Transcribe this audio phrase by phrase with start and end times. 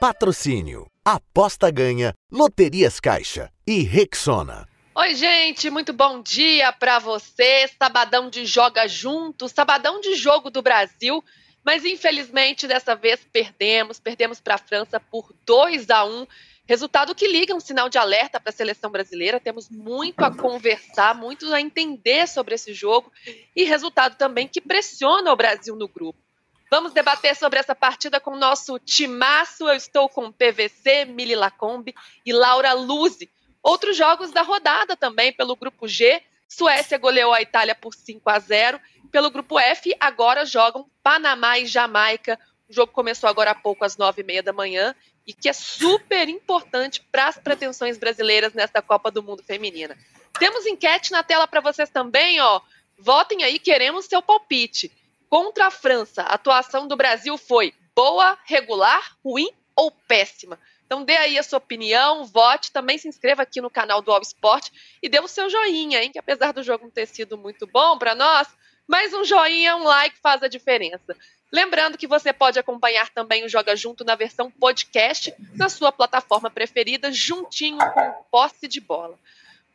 [0.00, 0.86] Patrocínio.
[1.04, 2.14] Aposta ganha.
[2.30, 3.50] Loterias Caixa.
[3.66, 4.64] E Rexona.
[4.94, 7.68] Oi, gente, muito bom dia para você.
[7.76, 11.22] Sabadão de Joga Junto, sabadão de jogo do Brasil.
[11.64, 16.28] Mas infelizmente dessa vez perdemos, perdemos para a França por 2 a 1.
[16.64, 19.40] Resultado que liga um sinal de alerta para a seleção brasileira.
[19.40, 23.10] Temos muito a conversar, muito a entender sobre esse jogo
[23.56, 26.27] e resultado também que pressiona o Brasil no grupo.
[26.70, 29.68] Vamos debater sobre essa partida com o nosso timaço.
[29.68, 31.94] Eu estou com PVC, Mili Lacombe
[32.26, 33.30] e Laura Luzi.
[33.62, 36.22] Outros jogos da rodada também pelo grupo G.
[36.46, 38.80] Suécia goleou a Itália por 5 a 0.
[39.10, 42.38] Pelo grupo F, agora jogam Panamá e Jamaica.
[42.68, 44.94] O jogo começou agora há pouco, às nove e meia da manhã,
[45.26, 49.96] e que é super importante para as pretensões brasileiras nesta Copa do Mundo Feminina.
[50.38, 52.60] Temos enquete na tela para vocês também, ó.
[52.98, 54.92] Votem aí, queremos seu palpite.
[55.28, 60.58] Contra a França, a atuação do Brasil foi boa, regular, ruim ou péssima?
[60.86, 64.22] Então dê aí a sua opinião, vote, também se inscreva aqui no canal do All
[64.22, 64.70] Sport
[65.02, 66.10] e dê o seu joinha, hein?
[66.10, 68.48] Que apesar do jogo não ter sido muito bom para nós,
[68.86, 71.14] mas um joinha, um like faz a diferença.
[71.52, 76.50] Lembrando que você pode acompanhar também o Joga Junto na versão podcast na sua plataforma
[76.50, 79.18] preferida, juntinho com posse de bola.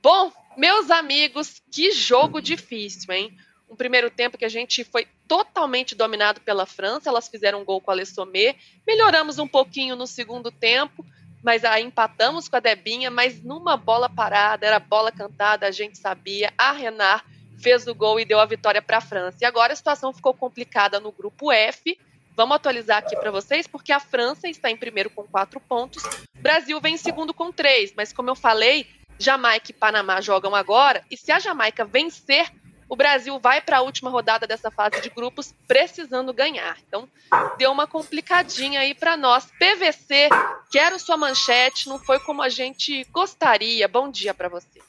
[0.02, 3.38] Bom, meus amigos, que jogo difícil, hein?
[3.74, 7.82] Um primeiro tempo que a gente foi totalmente dominado pela França, elas fizeram um gol
[7.82, 11.04] com a Lessomé, melhoramos um pouquinho no segundo tempo,
[11.44, 15.98] mas aí empatamos com a Debinha, mas numa bola parada, era bola cantada, a gente
[15.98, 17.26] sabia, a Renard
[17.58, 19.40] fez o gol e deu a vitória para a França.
[19.42, 21.98] E agora a situação ficou complicada no grupo F.
[22.36, 26.04] Vamos atualizar aqui para vocês, porque a França está em primeiro com quatro pontos,
[26.38, 27.92] Brasil vem em segundo com três.
[27.98, 28.86] Mas como eu falei,
[29.18, 32.52] Jamaica e Panamá jogam agora, e se a Jamaica vencer,
[32.94, 36.78] o Brasil vai para a última rodada dessa fase de grupos precisando ganhar.
[36.88, 37.10] Então,
[37.58, 39.48] deu uma complicadinha aí para nós.
[39.58, 40.30] PVC,
[40.72, 43.88] quero sua manchete, não foi como a gente gostaria.
[43.88, 44.80] Bom dia para você.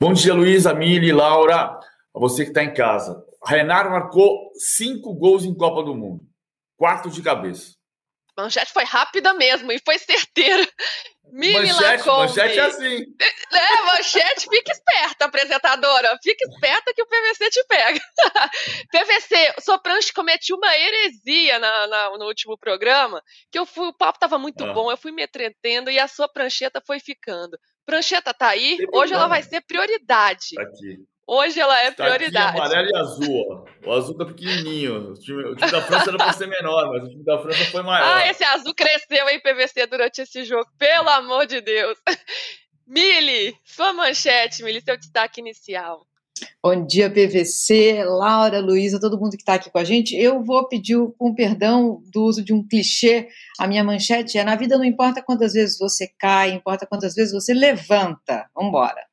[0.00, 1.78] Bom dia, Luiz, Amília, Laura,
[2.12, 3.24] a você que está em casa.
[3.46, 6.24] Renato marcou cinco gols em Copa do Mundo,
[6.76, 7.76] quatro de cabeça.
[8.36, 10.66] Manchete foi rápida mesmo e foi certeira.
[11.32, 13.06] Mini manchete, manchete é assim.
[13.52, 16.18] É, manchete, fica esperta, apresentadora.
[16.22, 18.00] Fica esperta que o PVC te pega.
[18.92, 23.94] PVC, sua prancha cometi uma heresia na, na, no último programa, que eu fui, o
[23.94, 24.72] papo tava muito ah.
[24.74, 27.58] bom, eu fui me entretendo e a sua prancheta foi ficando.
[27.86, 28.78] Prancheta tá aí.
[28.92, 30.54] Hoje ela vai ser prioridade.
[30.54, 30.98] Tá aqui.
[31.26, 32.48] Hoje ela é tá prioridade.
[32.48, 33.66] Aqui, amarelo e azul.
[33.84, 33.88] Ó.
[33.88, 35.12] O azul tá pequenininho.
[35.12, 37.64] O time, o time da França era para ser menor, mas o time da França
[37.66, 38.06] foi maior.
[38.06, 40.66] Ah, esse azul cresceu em PVC durante esse jogo.
[40.78, 41.96] Pelo amor de Deus.
[42.86, 46.06] Mili, sua manchete, Mili, seu destaque inicial.
[46.62, 50.16] Bom dia, PVC, Laura, Luísa, todo mundo que está aqui com a gente.
[50.16, 53.28] Eu vou pedir um perdão do uso de um clichê.
[53.58, 57.32] A minha manchete é: na vida não importa quantas vezes você cai, importa quantas vezes
[57.32, 58.48] você levanta.
[58.54, 59.11] Vamos embora.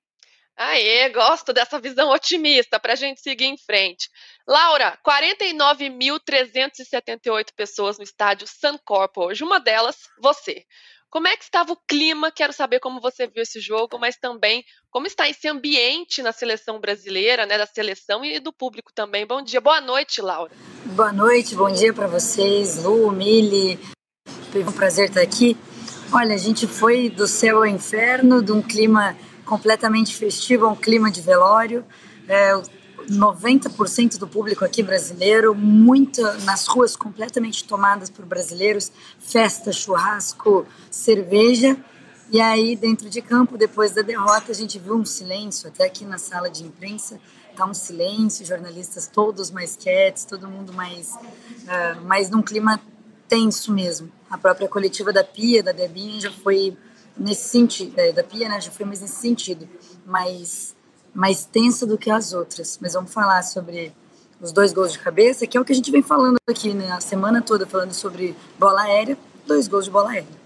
[0.62, 4.10] Aê, gosto dessa visão otimista para a gente seguir em frente.
[4.46, 9.42] Laura, 49.378 pessoas no estádio Suncorp hoje.
[9.42, 10.66] Uma delas, você.
[11.10, 12.30] Como é que estava o clima?
[12.30, 16.78] Quero saber como você viu esse jogo, mas também como está esse ambiente na seleção
[16.78, 19.26] brasileira, né, da seleção e do público também.
[19.26, 20.52] Bom dia, boa noite, Laura.
[20.88, 23.80] Boa noite, bom dia para vocês, Lu, Mili.
[24.52, 25.56] Foi um prazer estar aqui.
[26.12, 29.16] Olha, a gente foi do céu ao inferno, de um clima
[29.50, 31.84] completamente festivo um clima de velório.
[32.28, 32.54] É,
[33.10, 41.76] 90% do público aqui brasileiro, muita nas ruas completamente tomadas por brasileiros, festa, churrasco, cerveja.
[42.32, 46.06] E aí, dentro de campo, depois da derrota, a gente viu um silêncio, até aqui
[46.06, 47.20] na sala de imprensa,
[47.56, 52.80] tá um silêncio, jornalistas todos mais quietos, todo mundo mais, uh, mais num clima
[53.28, 54.12] tenso mesmo.
[54.30, 56.78] A própria coletiva da Pia, da Debinha, já foi
[57.20, 59.68] nesse sentido, da, da Pia, né, já foi mais nesse sentido,
[60.06, 60.76] mas
[61.14, 62.80] mais tensa do que as outras.
[62.82, 63.92] Mas vamos falar sobre
[64.40, 66.92] os dois gols de cabeça, que é o que a gente vem falando aqui né,
[66.92, 70.39] a semana toda, falando sobre bola aérea, dois gols de bola aérea.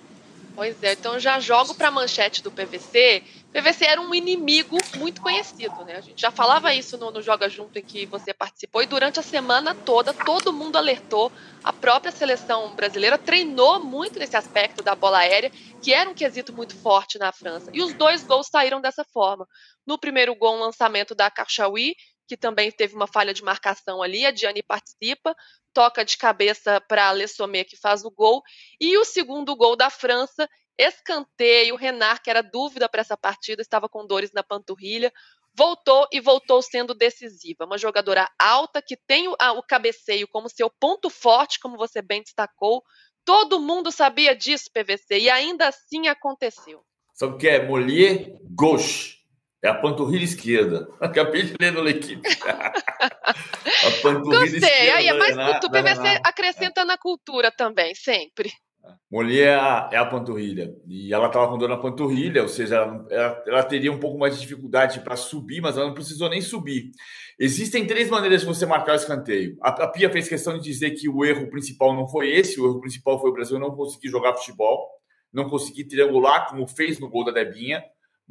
[0.55, 3.23] Pois é, então já jogo para a manchete do PVC.
[3.51, 5.95] PVC era um inimigo muito conhecido, né?
[5.95, 9.19] A gente já falava isso no, no, Joga Junto em que você participou e durante
[9.19, 11.31] a semana toda todo mundo alertou.
[11.63, 15.51] A própria seleção brasileira treinou muito nesse aspecto da bola aérea,
[15.81, 17.71] que era um quesito muito forte na França.
[17.73, 19.47] E os dois gols saíram dessa forma.
[19.85, 21.95] No primeiro gol, um lançamento da Karchaoui,
[22.27, 25.35] que também teve uma falha de marcação ali, a Diane participa,
[25.73, 28.41] toca de cabeça para Lessomé, que faz o gol,
[28.79, 30.47] e o segundo gol da França,
[30.77, 35.11] escanteio, Renard, que era dúvida para essa partida, estava com dores na panturrilha,
[35.55, 37.65] voltou e voltou sendo decisiva.
[37.65, 42.01] Uma jogadora alta que tem o, a, o cabeceio como seu ponto forte, como você
[42.01, 42.83] bem destacou,
[43.25, 46.81] Todo mundo sabia disso, PVC, e ainda assim aconteceu.
[47.13, 47.65] Sabe o que é?
[47.65, 49.22] Mollier gauche.
[49.63, 50.89] É a panturrilha esquerda.
[50.99, 52.21] Acabei de ler no L'Equipe.
[52.43, 54.57] a panturrilha Gostei.
[54.57, 54.95] esquerda.
[54.95, 55.37] Aí é mais.
[55.63, 58.51] O PVC acrescenta na cultura também, sempre.
[59.09, 60.75] Mollier é a, é a panturrilha.
[60.85, 64.17] E ela estava com dor na panturrilha, ou seja, ela, ela, ela teria um pouco
[64.17, 66.91] mais de dificuldade para subir, mas ela não precisou nem subir.
[67.39, 69.55] Existem três maneiras de você marcar o escanteio.
[69.61, 72.65] A, a Pia fez questão de dizer que o erro principal não foi esse, o
[72.65, 74.89] erro principal foi o Brasil não conseguir jogar futebol,
[75.31, 77.81] não conseguir triangular, como fez no gol da Debinha.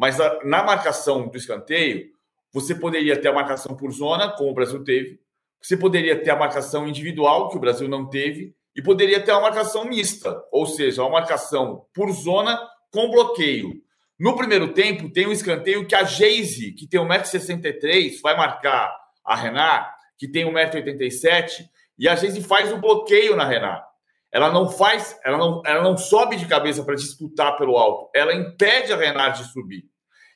[0.03, 2.11] Mas a, na marcação do escanteio,
[2.53, 5.21] você poderia ter a marcação por zona, como o Brasil teve,
[5.63, 9.43] você poderia ter a marcação individual, que o Brasil não teve, e poderia ter uma
[9.43, 12.61] marcação mista, ou seja, uma marcação por zona
[12.91, 13.75] com bloqueio.
[14.19, 18.93] No primeiro tempo, tem um escanteio que a Geise, que tem 1,63m, vai marcar
[19.25, 19.89] a Renat,
[20.19, 21.65] que tem 1,87m,
[21.97, 23.85] e a Geise faz o bloqueio na Renat.
[24.33, 28.35] Ela não faz, ela não, ela não sobe de cabeça para disputar pelo alto, ela
[28.35, 29.92] impede a Renat de subir.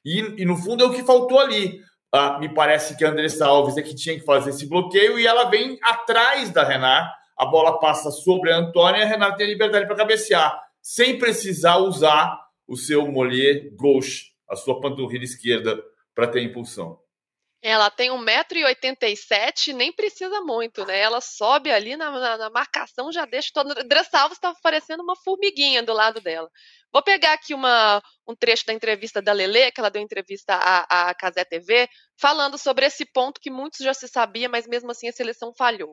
[0.06, 1.80] E, e no fundo é o que faltou ali.
[2.14, 5.26] Ah, me parece que a Andressa Alves é que tinha que fazer esse bloqueio e
[5.26, 9.46] ela vem atrás da Renat a bola passa sobre a Antônia e a Renata tem
[9.46, 15.78] a liberdade para cabecear, sem precisar usar o seu mollier gauche, a sua panturrilha esquerda,
[16.14, 16.98] para ter impulsão.
[17.68, 21.00] Ela tem 1,87m, nem precisa muito, né?
[21.00, 23.74] Ela sobe ali na, na, na marcação, já deixa todo.
[23.88, 26.48] Dressalves estava parecendo uma formiguinha do lado dela.
[26.92, 31.08] Vou pegar aqui uma, um trecho da entrevista da Lele, que ela deu entrevista à,
[31.08, 35.08] à Casé TV, falando sobre esse ponto que muitos já se sabia, mas mesmo assim
[35.08, 35.92] a seleção falhou.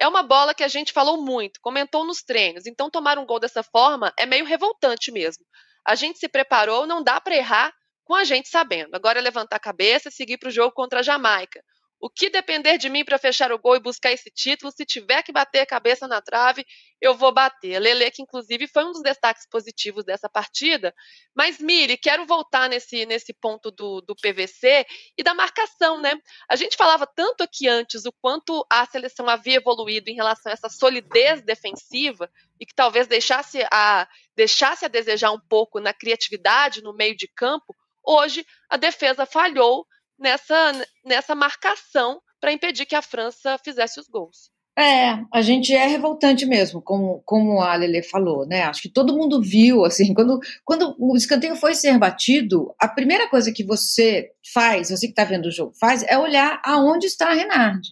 [0.00, 3.38] É uma bola que a gente falou muito, comentou nos treinos, então tomar um gol
[3.38, 5.44] dessa forma é meio revoltante mesmo.
[5.86, 7.72] A gente se preparou, não dá para errar
[8.04, 8.94] com a gente sabendo.
[8.94, 11.62] Agora é levantar a cabeça e seguir para o jogo contra a Jamaica.
[12.02, 15.22] O que depender de mim para fechar o gol e buscar esse título, se tiver
[15.22, 16.66] que bater a cabeça na trave,
[17.00, 17.78] eu vou bater.
[17.78, 20.92] Lele, que inclusive foi um dos destaques positivos dessa partida.
[21.32, 24.84] Mas, Miri, quero voltar nesse, nesse ponto do, do PVC
[25.16, 26.12] e da marcação, né?
[26.50, 30.54] A gente falava tanto aqui antes o quanto a seleção havia evoluído em relação a
[30.54, 32.28] essa solidez defensiva
[32.58, 37.28] e que talvez deixasse a, deixasse a desejar um pouco na criatividade no meio de
[37.28, 37.76] campo.
[38.04, 39.86] Hoje, a defesa falhou
[40.18, 40.72] nessa,
[41.04, 44.50] nessa marcação para impedir que a França fizesse os gols.
[44.76, 48.62] É, a gente é revoltante mesmo, como, como a Lele falou, né?
[48.62, 53.28] Acho que todo mundo viu, assim, quando, quando o escanteio foi ser batido, a primeira
[53.28, 57.28] coisa que você faz, você que está vendo o jogo, faz, é olhar aonde está
[57.28, 57.86] a Renard.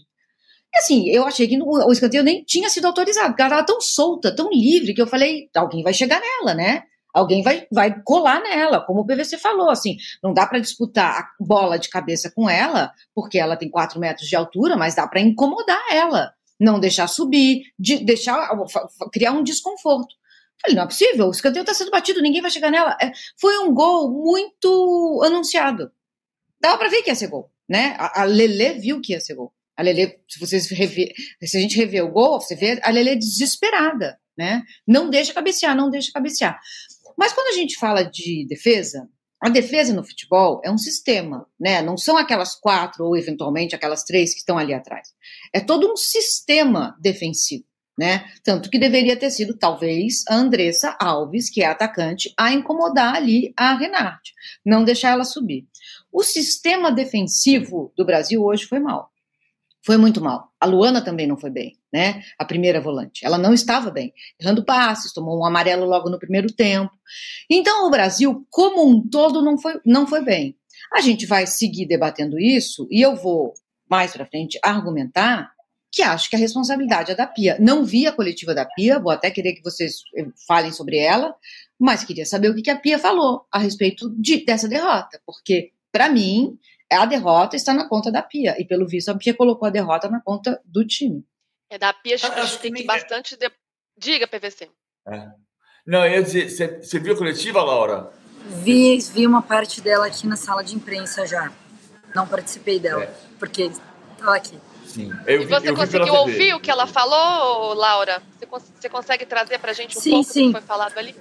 [0.75, 3.81] E assim, eu achei que o escanteio nem tinha sido autorizado, porque ela estava tão
[3.81, 6.85] solta, tão livre, que eu falei, alguém vai chegar nela, né?
[7.13, 11.45] Alguém vai, vai colar nela, como o PVC falou, assim, não dá para disputar a
[11.45, 15.21] bola de cabeça com ela, porque ela tem 4 metros de altura, mas dá para
[15.21, 18.49] incomodar ela, não deixar subir, de, deixar
[19.13, 20.15] criar um desconforto.
[20.63, 22.97] Falei, não é possível, o escanteio está sendo batido, ninguém vai chegar nela.
[23.01, 23.11] É,
[23.41, 25.91] foi um gol muito anunciado.
[26.61, 27.97] Dava para ver que ia ser gol, né?
[27.99, 29.53] A, a Lele viu que ia ser gol.
[29.75, 33.17] A Lele, se vocês rever, se a gente rever o gol, você vê a Lele
[33.17, 34.63] desesperada, né?
[34.87, 36.61] Não deixa cabecear, não deixa cabecear.
[37.17, 39.09] Mas quando a gente fala de defesa,
[39.43, 41.81] a defesa no futebol é um sistema, né?
[41.81, 45.09] Não são aquelas quatro ou eventualmente aquelas três que estão ali atrás.
[45.53, 47.65] É todo um sistema defensivo,
[47.99, 48.31] né?
[48.45, 53.55] Tanto que deveria ter sido talvez a Andressa Alves, que é atacante, a incomodar ali
[53.57, 54.33] a Renate,
[54.65, 55.67] não deixar ela subir.
[56.13, 59.11] O sistema defensivo do Brasil hoje foi mal
[59.85, 60.51] foi muito mal.
[60.61, 62.23] A Luana também não foi bem, né?
[62.39, 63.25] A primeira volante.
[63.25, 64.13] Ela não estava bem.
[64.39, 66.93] Errando passes, tomou um amarelo logo no primeiro tempo.
[67.49, 70.57] Então, o Brasil, como um todo, não foi, não foi bem.
[70.93, 73.55] A gente vai seguir debatendo isso e eu vou,
[73.89, 75.51] mais para frente, argumentar
[75.93, 77.57] que acho que a responsabilidade é da Pia.
[77.59, 81.35] Não vi a coletiva da Pia, vou até querer que vocês eh, falem sobre ela,
[81.79, 86.09] mas queria saber o que a Pia falou a respeito de, dessa derrota, porque, para
[86.09, 86.57] mim,
[86.97, 88.57] a derrota está na conta da Pia.
[88.59, 91.25] E pelo visto, a Pia colocou a derrota na conta do time.
[91.71, 93.37] É da Pia, a gente tem que bastante.
[93.37, 93.51] De...
[93.97, 94.69] Diga, PVC.
[95.07, 95.29] É.
[95.87, 98.13] Não, eu ia dizer, você, viu a coletiva, Laura?
[98.63, 101.53] Vi, vi uma parte dela aqui na sala de imprensa já.
[102.15, 103.15] Não participei dela, é.
[103.39, 103.71] porque
[104.13, 104.59] estava aqui.
[104.87, 105.13] Sim.
[105.27, 108.21] Eu, e você conseguiu ouvir o que ela falou, Laura?
[108.37, 110.47] Você, você consegue trazer para a gente um sim, pouco sim.
[110.49, 111.15] do que foi falado ali?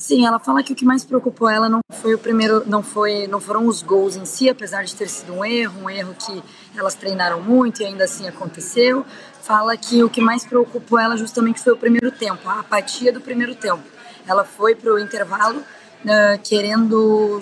[0.00, 3.26] Sim, ela fala que o que mais preocupou ela não foi o primeiro, não foi,
[3.26, 6.42] não foram os gols em si, apesar de ter sido um erro, um erro que
[6.74, 9.04] elas treinaram muito e ainda assim aconteceu.
[9.42, 13.20] Fala que o que mais preocupou ela justamente foi o primeiro tempo, a apatia do
[13.20, 13.82] primeiro tempo.
[14.26, 17.38] Ela foi para o intervalo uh, querendo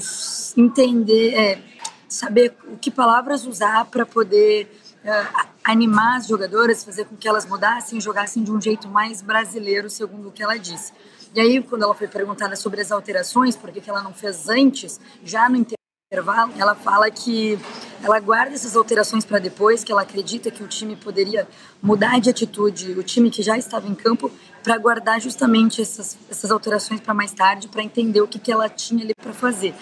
[0.57, 1.63] entender, é,
[2.09, 4.69] saber o que palavras usar para poder
[5.05, 9.89] uh, animar as jogadoras, fazer com que elas mudassem jogassem de um jeito mais brasileiro,
[9.89, 10.93] segundo o que ela disse.
[11.35, 15.01] E aí, quando ela foi perguntada sobre as alterações, por que ela não fez antes,
[15.23, 17.59] já no intervalo, ela fala que
[18.03, 21.47] ela guarda essas alterações para depois, que ela acredita que o time poderia
[21.83, 24.31] mudar de atitude, o time que já estava em campo,
[24.63, 28.69] para guardar justamente essas, essas alterações para mais tarde, para entender o que, que ela
[28.69, 29.75] tinha ali para fazer.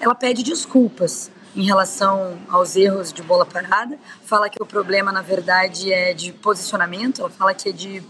[0.00, 5.22] Ela pede desculpas em relação aos erros de bola parada, fala que o problema, na
[5.22, 8.02] verdade, é de posicionamento, ela fala que é de,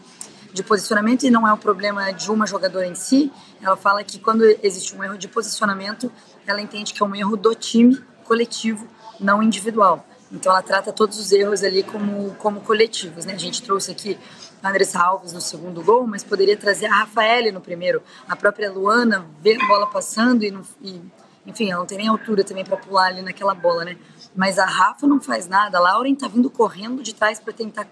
[0.53, 4.19] de posicionamento e não é um problema de uma jogadora em si, ela fala que
[4.19, 6.11] quando existe um erro de posicionamento,
[6.47, 8.87] ela entende que é um erro do time coletivo,
[9.21, 10.05] não individual.
[10.31, 13.33] Então ela trata todos os erros ali como, como coletivos, né?
[13.33, 14.19] A gente trouxe aqui
[14.63, 18.03] a Andressa Alves no segundo gol, mas poderia trazer a Rafaele no primeiro.
[18.29, 21.03] A própria Luana vê a bola passando e, e
[21.47, 23.97] enfim, ela não tem nem altura também para pular ali naquela bola, né?
[24.37, 27.89] Mas a Rafa não faz nada, a Lauren tá vindo correndo de trás para tentar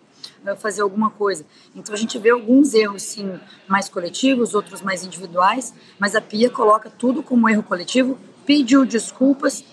[0.59, 1.45] fazer alguma coisa.
[1.75, 6.51] Então a gente vê alguns erros sim mais coletivos, outros mais individuais, mas a Pia
[6.51, 9.65] coloca tudo como erro coletivo, pediu desculpas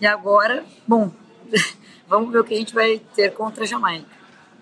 [0.00, 1.10] e agora, bom,
[2.06, 4.20] vamos ver o que a gente vai ter contra a Jamaica.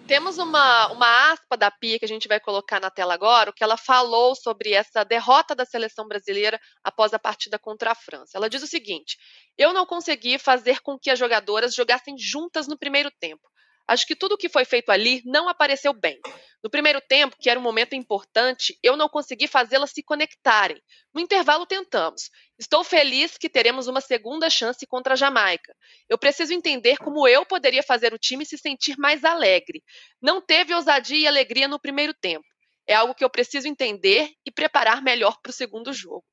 [0.09, 3.53] Temos uma, uma aspa da Pia que a gente vai colocar na tela agora, o
[3.53, 8.39] que ela falou sobre essa derrota da seleção brasileira após a partida contra a França.
[8.39, 9.19] Ela diz o seguinte:
[9.59, 13.43] Eu não consegui fazer com que as jogadoras jogassem juntas no primeiro tempo.
[13.89, 16.21] Acho que tudo o que foi feito ali não apareceu bem.
[16.63, 20.79] No primeiro tempo, que era um momento importante, eu não consegui fazê-las se conectarem.
[21.15, 22.29] No intervalo, tentamos.
[22.59, 25.75] Estou feliz que teremos uma segunda chance contra a Jamaica.
[26.07, 29.83] Eu preciso entender como eu poderia fazer o time se sentir mais alegre.
[30.21, 32.45] Não teve ousadia e alegria no primeiro tempo.
[32.87, 36.25] É algo que eu preciso entender e preparar melhor para o segundo jogo.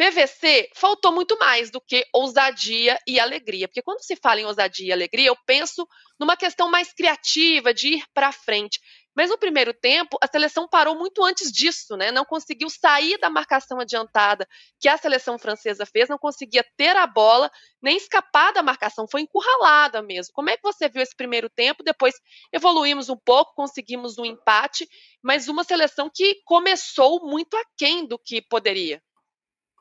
[0.00, 4.86] PVC faltou muito mais do que ousadia e alegria, porque quando se fala em ousadia
[4.86, 5.86] e alegria, eu penso
[6.18, 8.80] numa questão mais criativa, de ir para frente.
[9.14, 12.10] Mas no primeiro tempo, a seleção parou muito antes disso, né?
[12.10, 14.48] Não conseguiu sair da marcação adiantada
[14.80, 17.50] que a seleção francesa fez, não conseguia ter a bola,
[17.82, 20.32] nem escapar da marcação, foi encurralada mesmo.
[20.32, 21.82] Como é que você viu esse primeiro tempo?
[21.84, 22.14] Depois
[22.50, 24.88] evoluímos um pouco, conseguimos um empate,
[25.22, 29.02] mas uma seleção que começou muito aquém do que poderia.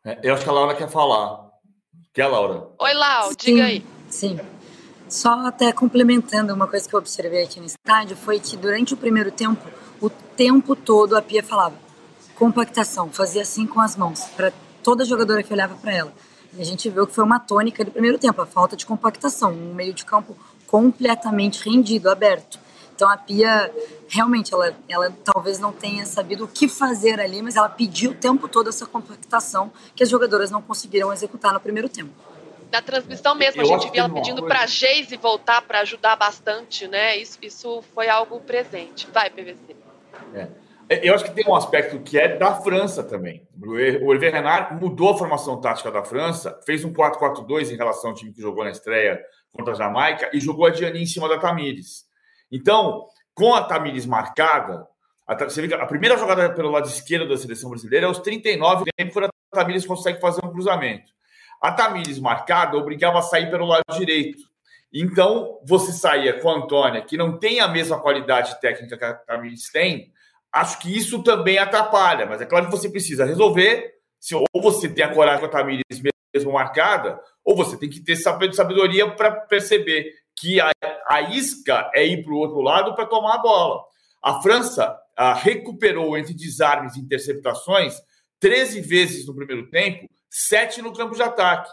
[0.09, 1.51] É, eu acho que a Laura quer falar.
[2.11, 2.69] Quer, Laura?
[2.79, 3.85] Oi, Lau, diga aí.
[4.09, 4.39] Sim.
[5.07, 8.97] Só até complementando uma coisa que eu observei aqui no estádio foi que durante o
[8.97, 9.63] primeiro tempo,
[10.01, 11.75] o tempo todo a Pia falava
[12.35, 16.13] compactação, fazia assim com as mãos, para toda jogadora que olhava para ela.
[16.53, 19.51] E a gente viu que foi uma tônica do primeiro tempo, a falta de compactação,
[19.51, 20.35] um meio de campo
[20.65, 22.57] completamente rendido, aberto.
[22.99, 23.73] Então a Pia
[24.09, 28.13] realmente ela, ela talvez não tenha sabido o que fazer ali, mas ela pediu o
[28.13, 32.11] tempo todo essa compactação que as jogadoras não conseguiram executar no primeiro tempo.
[32.69, 36.89] Na transmissão mesmo, a gente viu ela pedindo para a Geise voltar para ajudar bastante,
[36.89, 37.15] né?
[37.15, 39.07] Isso, isso foi algo presente.
[39.13, 39.77] Vai, PVC.
[40.35, 40.49] É.
[41.01, 43.47] Eu acho que tem um aspecto que é da França também.
[44.01, 48.15] O Hervé Renard mudou a formação tática da França, fez um 4-4-2 em relação ao
[48.15, 49.21] time que jogou na estreia
[49.53, 52.08] contra a Jamaica e jogou a Diani em cima da Tamires.
[52.51, 54.87] Então, com a Tamires marcada,
[55.27, 58.85] a, você vê a primeira jogada pelo lado esquerdo da seleção brasileira é aos 39
[58.97, 61.11] tempo, quando a Tamires consegue fazer um cruzamento.
[61.61, 64.49] A Tamires marcada obrigava a sair pelo lado direito.
[64.91, 69.13] Então, você saía com a Antônia, que não tem a mesma qualidade técnica que a
[69.13, 70.11] Tamires tem,
[70.51, 72.25] acho que isso também atrapalha.
[72.25, 75.49] Mas é claro que você precisa resolver, se ou você tem a coragem com a
[75.49, 75.83] Tamires
[76.33, 80.71] mesmo marcada, ou você tem que ter sabedoria para perceber que a,
[81.07, 83.83] a isca é ir para o outro lado para tomar a bola.
[84.21, 87.95] A França a, recuperou entre desarmes e interceptações
[88.39, 91.69] 13 vezes no primeiro tempo, 7 no campo de ataque.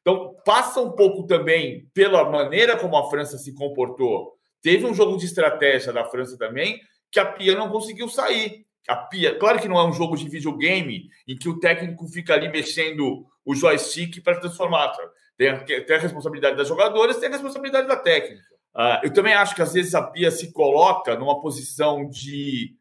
[0.00, 4.34] Então, passa um pouco também pela maneira como a França se comportou.
[4.62, 6.78] Teve um jogo de estratégia da França também,
[7.10, 8.63] que a Pia não conseguiu sair.
[8.88, 12.34] A Pia, claro que não é um jogo de videogame em que o técnico fica
[12.34, 14.92] ali mexendo o joystick para transformar.
[15.36, 18.42] Tem a, tem a responsabilidade das jogadoras, tem a responsabilidade da técnica.
[18.74, 22.74] Uh, eu também acho que às vezes a Pia se coloca numa posição de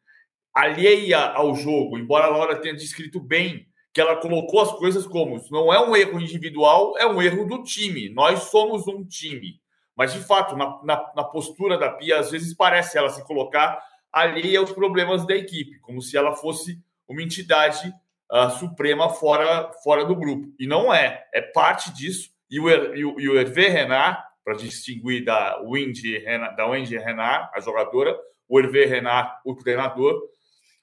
[0.54, 5.40] alheia ao jogo, embora a Laura tenha descrito bem que ela colocou as coisas como
[5.52, 8.10] não é um erro individual, é um erro do time.
[8.10, 9.62] Nós somos um time.
[9.96, 13.80] Mas, de fato, na, na, na postura da Pia, às vezes parece ela se colocar
[14.14, 17.94] alheia aos problemas da equipe, como se ela fosse uma entidade
[18.32, 20.54] uh, suprema fora, fora do grupo.
[20.60, 21.26] E não é.
[21.34, 22.30] É parte disso.
[22.50, 26.98] E o, e o, e o Hervé Renard, para distinguir da Wendy, Renard, da Wendy
[26.98, 28.16] Renard, a jogadora,
[28.48, 30.22] o Hervé Renard, o treinador,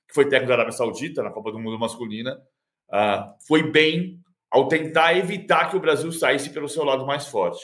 [0.08, 2.36] que foi técnico da Arábia Saudita na Copa do Mundo masculina,
[2.88, 4.18] uh, foi bem
[4.50, 7.62] ao tentar evitar que o Brasil saísse pelo seu lado mais forte.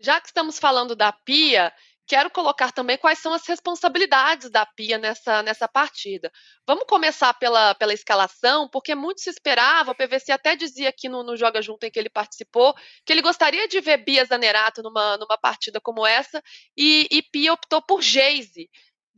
[0.00, 1.72] Já que estamos falando da Pia,
[2.06, 6.30] quero colocar também quais são as responsabilidades da Pia nessa, nessa partida.
[6.66, 11.22] Vamos começar pela, pela escalação, porque muito se esperava, o PVC até dizia aqui no,
[11.22, 15.16] no Joga Junto em que ele participou, que ele gostaria de ver Bia Zanerato numa,
[15.16, 16.42] numa partida como essa,
[16.76, 18.68] e, e Pia optou por Geise.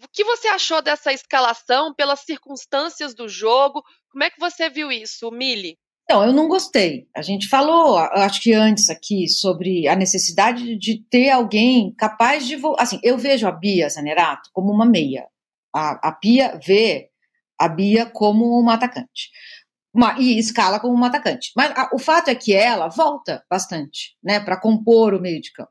[0.02, 3.82] O que você achou dessa escalação, pelas circunstâncias do jogo?
[4.10, 5.78] Como é que você viu isso, Mili?
[6.08, 7.08] Não, eu não gostei.
[7.16, 12.56] A gente falou, acho que antes aqui, sobre a necessidade de ter alguém capaz de.
[12.78, 15.26] Assim, eu vejo a Bia Zanerato como uma meia.
[15.74, 17.10] A, a Pia vê
[17.58, 19.30] a Bia como uma atacante.
[19.92, 21.50] Uma, e escala como uma atacante.
[21.56, 25.52] Mas a, o fato é que ela volta bastante, né, para compor o meio de
[25.52, 25.70] campo.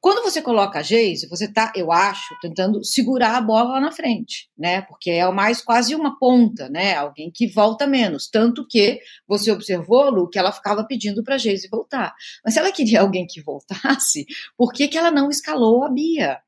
[0.00, 3.92] Quando você coloca a Geise, você está, eu acho, tentando segurar a bola lá na
[3.92, 4.80] frente, né?
[4.80, 6.94] Porque é mais quase uma ponta, né?
[6.94, 8.26] Alguém que volta menos.
[8.26, 12.14] Tanto que você observou, Lu, que ela ficava pedindo para a Geise voltar.
[12.42, 14.24] Mas se ela queria alguém que voltasse,
[14.56, 16.40] por que, que ela não escalou a Bia?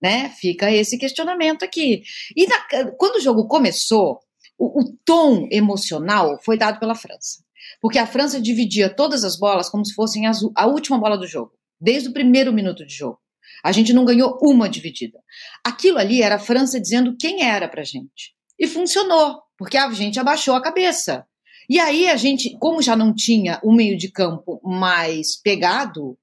[0.00, 0.28] Né?
[0.28, 2.04] Fica esse questionamento aqui.
[2.36, 4.20] E na, quando o jogo começou,
[4.56, 7.42] o, o tom emocional foi dado pela França.
[7.80, 11.26] Porque a França dividia todas as bolas como se fossem as, a última bola do
[11.26, 13.18] jogo desde o primeiro minuto de jogo.
[13.62, 15.18] A gente não ganhou uma dividida.
[15.64, 18.34] Aquilo ali era a França dizendo quem era pra gente.
[18.58, 21.26] E funcionou, porque a gente abaixou a cabeça.
[21.68, 26.18] E aí a gente, como já não tinha um meio de campo mais pegado,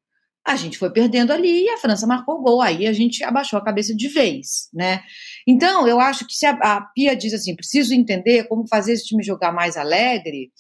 [0.46, 2.62] a gente foi perdendo ali e a França marcou o gol.
[2.62, 5.02] Aí a gente abaixou a cabeça de vez, né?
[5.48, 9.06] Então, eu acho que se a, a Pia diz assim, preciso entender como fazer esse
[9.06, 10.52] time jogar mais alegre,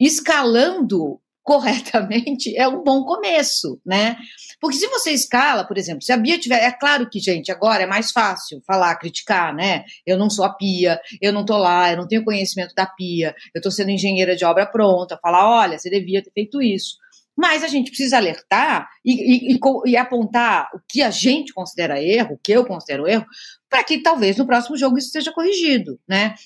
[0.00, 4.16] escalando corretamente é um bom começo, né?
[4.60, 7.82] Porque se você escala, por exemplo, se a Bia tiver, é claro que, gente, agora
[7.82, 9.84] é mais fácil falar, criticar, né?
[10.06, 13.34] Eu não sou a Pia, eu não tô lá, eu não tenho conhecimento da Pia,
[13.54, 16.96] eu tô sendo engenheira de obra pronta, falar, olha, você devia ter feito isso.
[17.36, 22.34] Mas a gente precisa alertar e, e, e, apontar o que a gente considera erro,
[22.34, 23.26] o que eu considero erro,
[23.68, 26.36] para que talvez no próximo jogo isso seja corrigido, né?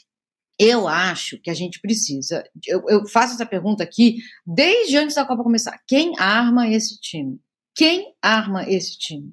[0.59, 2.43] Eu acho que a gente precisa.
[2.67, 5.79] Eu, eu, faço essa pergunta aqui desde antes da Copa começar.
[5.87, 7.39] Quem arma esse time?
[7.75, 9.33] Quem arma esse time?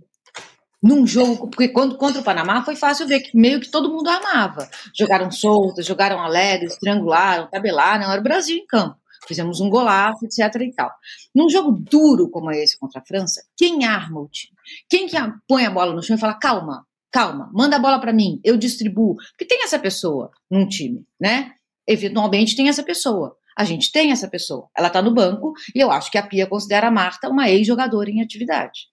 [0.84, 4.08] Num jogo, porque quando contra o Panamá foi fácil ver que meio que todo mundo
[4.08, 4.70] armava.
[4.96, 8.96] Jogaram soltas, jogaram alegres, triangularam, tabelaram, era o Brasil em campo.
[9.28, 10.62] Fizemos um golaço, etc.
[10.62, 10.92] e tal.
[11.34, 14.56] Num jogo duro como esse contra a França, quem arma o time?
[14.88, 18.12] Quem que põe a bola no chão e fala, calma, calma, manda a bola para
[18.12, 19.16] mim, eu distribuo.
[19.16, 21.54] Porque tem essa pessoa num time, né?
[21.88, 23.38] Eventualmente tem essa pessoa.
[23.58, 24.68] A gente tem essa pessoa.
[24.78, 28.10] Ela está no banco e eu acho que a Pia considera a Marta uma ex-jogadora
[28.10, 28.90] em atividade.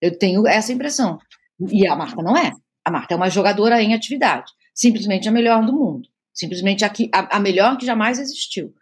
[0.00, 1.18] Eu tenho essa impressão.
[1.68, 2.52] E a Marta não é.
[2.84, 4.52] A Marta é uma jogadora em atividade.
[4.72, 6.08] Simplesmente a melhor do mundo.
[6.32, 8.72] Simplesmente a, a, a melhor que jamais existiu.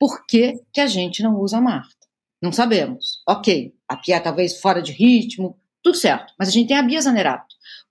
[0.00, 1.94] Por que, que a gente não usa a Marta?
[2.42, 3.22] Não sabemos.
[3.28, 6.34] Ok, a Pia talvez fora de ritmo, tudo certo.
[6.36, 7.45] Mas a gente tem a Bia Zanerato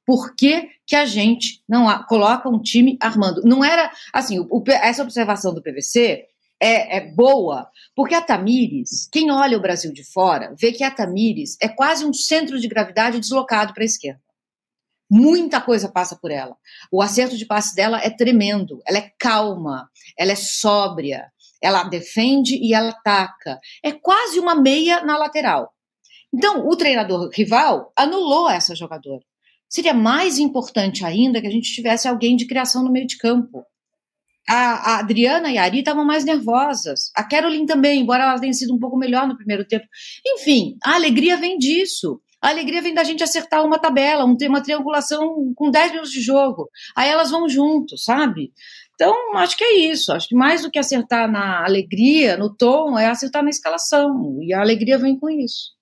[0.05, 3.41] por que, que a gente não coloca um time armando?
[3.43, 6.25] Não era assim, o, essa observação do PVC
[6.61, 10.91] é, é, boa, porque a Tamires, quem olha o Brasil de fora, vê que a
[10.91, 14.21] Tamires é quase um centro de gravidade deslocado para a esquerda.
[15.09, 16.57] Muita coisa passa por ela.
[16.91, 18.81] O acerto de passe dela é tremendo.
[18.87, 23.59] Ela é calma, ela é sóbria, ela defende e ela ataca.
[23.83, 25.73] É quase uma meia na lateral.
[26.33, 29.23] Então, o treinador rival anulou essa jogadora.
[29.75, 33.61] Seria mais importante ainda que a gente tivesse alguém de criação no meio de campo.
[34.47, 37.11] A, a Adriana e a Ari estavam mais nervosas.
[37.13, 39.85] A Caroline também, embora ela tenha sido um pouco melhor no primeiro tempo.
[40.25, 42.21] Enfim, a alegria vem disso.
[42.41, 46.21] A alegria vem da gente acertar uma tabela, um, uma triangulação com 10 minutos de
[46.21, 46.69] jogo.
[46.95, 48.53] Aí elas vão junto, sabe?
[48.93, 50.13] Então, acho que é isso.
[50.13, 54.39] Acho que mais do que acertar na alegria, no tom, é acertar na escalação.
[54.41, 55.74] E a alegria vem com isso.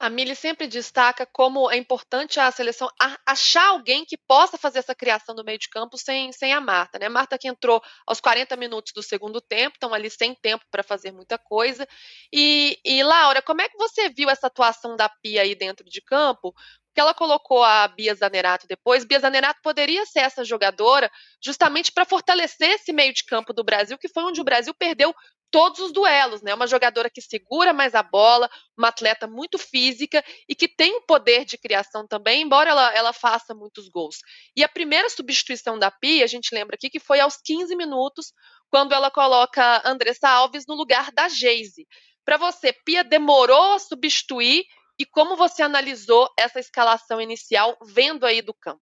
[0.00, 2.88] A Mili sempre destaca como é importante a seleção
[3.26, 6.98] achar alguém que possa fazer essa criação do meio de campo sem, sem a Marta.
[6.98, 7.06] Né?
[7.10, 11.12] Marta que entrou aos 40 minutos do segundo tempo, estão ali sem tempo para fazer
[11.12, 11.86] muita coisa.
[12.32, 16.00] E, e, Laura, como é que você viu essa atuação da Pia aí dentro de
[16.00, 16.54] campo?
[16.86, 19.04] Porque ela colocou a Bia Zanerato depois.
[19.04, 21.10] Bia Zanerato poderia ser essa jogadora
[21.44, 25.14] justamente para fortalecer esse meio de campo do Brasil, que foi onde o Brasil perdeu
[25.50, 26.54] todos os duelos, né?
[26.54, 31.02] Uma jogadora que segura mais a bola, uma atleta muito física e que tem o
[31.02, 34.18] poder de criação também, embora ela, ela faça muitos gols.
[34.56, 38.32] E a primeira substituição da Pia, a gente lembra aqui que foi aos 15 minutos,
[38.70, 41.86] quando ela coloca Andressa Alves no lugar da Geise.
[42.24, 44.64] Para você, Pia demorou a substituir
[44.98, 48.80] e como você analisou essa escalação inicial vendo aí do campo?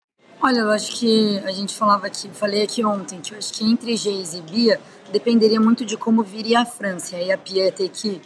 [0.43, 3.63] Olha, eu acho que a gente falava aqui, falei aqui ontem, que eu acho que
[3.63, 7.15] entre Geise e Bia dependeria muito de como viria a França.
[7.15, 8.21] E aí a Pia ia ter que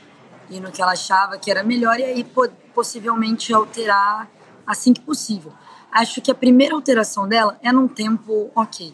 [0.49, 2.25] ir no que ela achava que era melhor e aí
[2.73, 4.29] possivelmente alterar
[4.65, 5.51] assim que possível.
[5.91, 8.93] Acho que a primeira alteração dela é num tempo ok.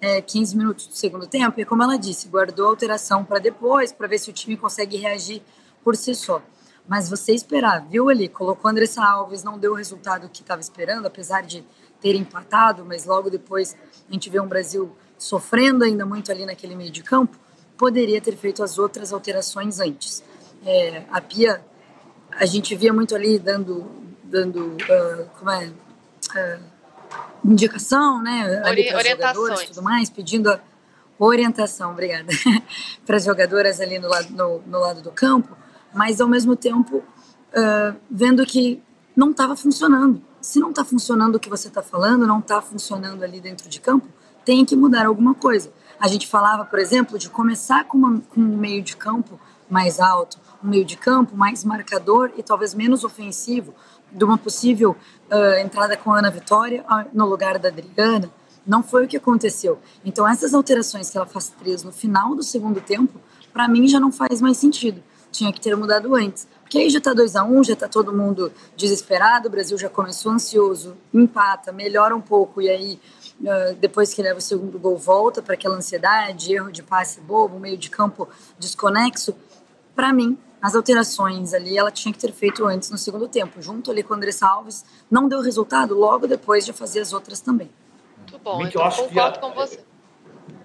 [0.00, 3.92] É 15 minutos do segundo tempo, e como ela disse, guardou a alteração para depois,
[3.92, 5.42] para ver se o time consegue reagir
[5.82, 6.42] por si só.
[6.86, 11.06] Mas você esperar, viu ali, colocou Andressa Alves, não deu o resultado que estava esperando,
[11.06, 11.64] apesar de
[12.00, 13.74] ter empatado, mas logo depois
[14.08, 17.36] a gente vê um Brasil sofrendo ainda muito ali naquele meio de campo,
[17.76, 20.22] poderia ter feito as outras alterações antes.
[20.64, 21.60] É, a Pia,
[22.32, 23.86] a gente via muito ali dando,
[24.24, 26.60] dando uh, como é, uh,
[27.44, 30.60] indicação, né, ali para jogadores e tudo mais, pedindo a
[31.18, 32.26] orientação, obrigada,
[33.06, 35.56] para as jogadoras ali no lado, no, no lado do campo,
[35.94, 38.82] mas ao mesmo tempo uh, vendo que
[39.14, 40.22] não estava funcionando.
[40.40, 43.80] Se não está funcionando o que você está falando, não está funcionando ali dentro de
[43.80, 44.06] campo,
[44.46, 45.70] tem que mudar alguma coisa.
[45.98, 49.98] A gente falava, por exemplo, de começar com, uma, com um meio de campo mais
[49.98, 53.74] alto, um meio de campo mais marcador e talvez menos ofensivo,
[54.10, 54.96] de uma possível
[55.30, 58.30] uh, entrada com a Ana Vitória no lugar da Adriana.
[58.64, 59.80] Não foi o que aconteceu.
[60.04, 63.20] Então, essas alterações que ela faz três no final do segundo tempo,
[63.52, 65.02] para mim já não faz mais sentido
[65.36, 66.48] tinha que ter mudado antes.
[66.62, 69.78] Porque aí já está 2 a 1 um, já está todo mundo desesperado, o Brasil
[69.78, 72.98] já começou ansioso, empata, melhora um pouco, e aí
[73.78, 77.76] depois que leva o segundo gol volta para aquela ansiedade, erro de passe bobo, meio
[77.76, 79.34] de campo desconexo.
[79.94, 83.90] Para mim, as alterações ali ela tinha que ter feito antes no segundo tempo, junto
[83.90, 87.70] ali com o Andressa Alves, não deu resultado, logo depois de fazer as outras também.
[88.18, 89.48] Muito bom, então eu acho concordo que a...
[89.48, 89.84] com você.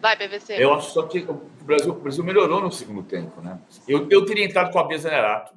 [0.01, 0.55] Vai, PVC.
[0.57, 3.59] Eu acho só que o Brasil, o Brasil melhorou no segundo tempo, né?
[3.87, 5.53] Eu, eu teria entrado com a Bia Zanerato,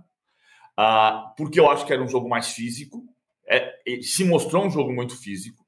[0.78, 3.02] uh, porque eu acho que era um jogo mais físico.
[3.48, 5.63] É, se mostrou um jogo muito físico.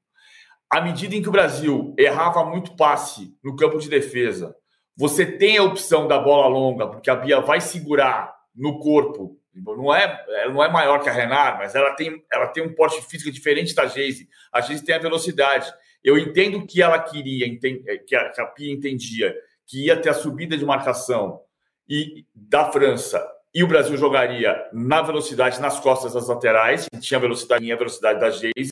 [0.69, 4.55] À medida em que o Brasil errava muito passe no campo de defesa,
[4.95, 9.39] você tem a opção da bola longa, porque a Bia vai segurar no corpo.
[9.53, 12.73] Não é, ela não é maior que a Renar, mas ela tem, ela tem um
[12.73, 14.27] porte físico diferente da Geise.
[14.51, 15.71] A Geise tem a velocidade.
[16.03, 20.13] Eu entendo que ela queria, que a, que a Pia entendia que ia ter a
[20.13, 21.41] subida de marcação
[21.87, 23.25] e da França
[23.57, 28.19] e o Brasil jogaria na velocidade nas costas das laterais, tinha velocidade e a velocidade
[28.19, 28.69] da Geise,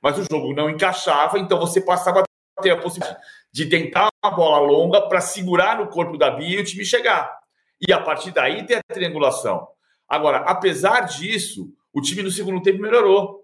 [0.00, 3.20] mas o jogo não encaixava, então você passava a ter a possibilidade
[3.52, 7.40] de tentar uma bola longa para segurar no corpo da Bia e o time chegar.
[7.84, 9.66] E a partir daí ter a triangulação.
[10.08, 13.40] Agora, apesar disso, o time no segundo tempo melhorou.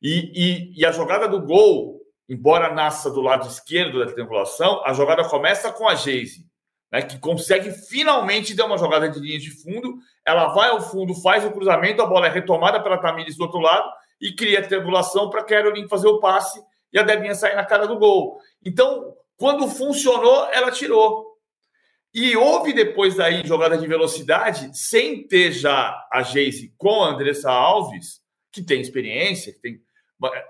[0.00, 0.30] E,
[0.76, 5.28] e, e a jogada do gol embora nasça do lado esquerdo da triangulação, a jogada
[5.28, 6.46] começa com a Geise,
[6.92, 9.96] né, que consegue finalmente dar uma jogada de linha de fundo.
[10.26, 13.58] Ela vai ao fundo, faz o cruzamento, a bola é retomada pela Tamires do outro
[13.58, 17.64] lado e cria a triangulação para Caroline fazer o passe e a Debinha sair na
[17.64, 18.38] cara do gol.
[18.64, 21.32] Então, quando funcionou, ela tirou.
[22.14, 27.50] E houve depois daí jogada de velocidade, sem ter já a Geise com a Andressa
[27.50, 28.20] Alves,
[28.52, 29.80] que tem experiência, que tem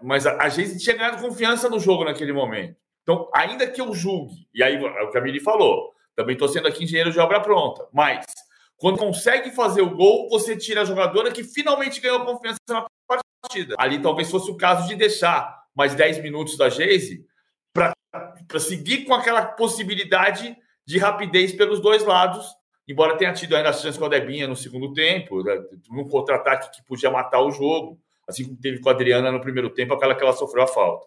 [0.03, 2.77] mas a, gente tinha ganhado confiança no jogo naquele momento.
[3.03, 6.69] Então, ainda que eu julgue, e aí o que a Miri falou, também estou sendo
[6.69, 8.25] aqui engenheiro de obra pronta, mas
[8.77, 13.77] quando consegue fazer o gol, você tira a jogadora que finalmente ganhou confiança na partida.
[13.79, 17.25] Ali talvez fosse o caso de deixar mais 10 minutos da Geise
[17.73, 22.47] para seguir com aquela possibilidade de rapidez pelos dois lados,
[22.87, 25.55] embora tenha tido ainda a chance com a Debinha no segundo tempo, né,
[25.89, 27.99] num contra-ataque que podia matar o jogo
[28.29, 31.07] assim como teve com a Adriana no primeiro tempo, aquela que ela sofreu a falta.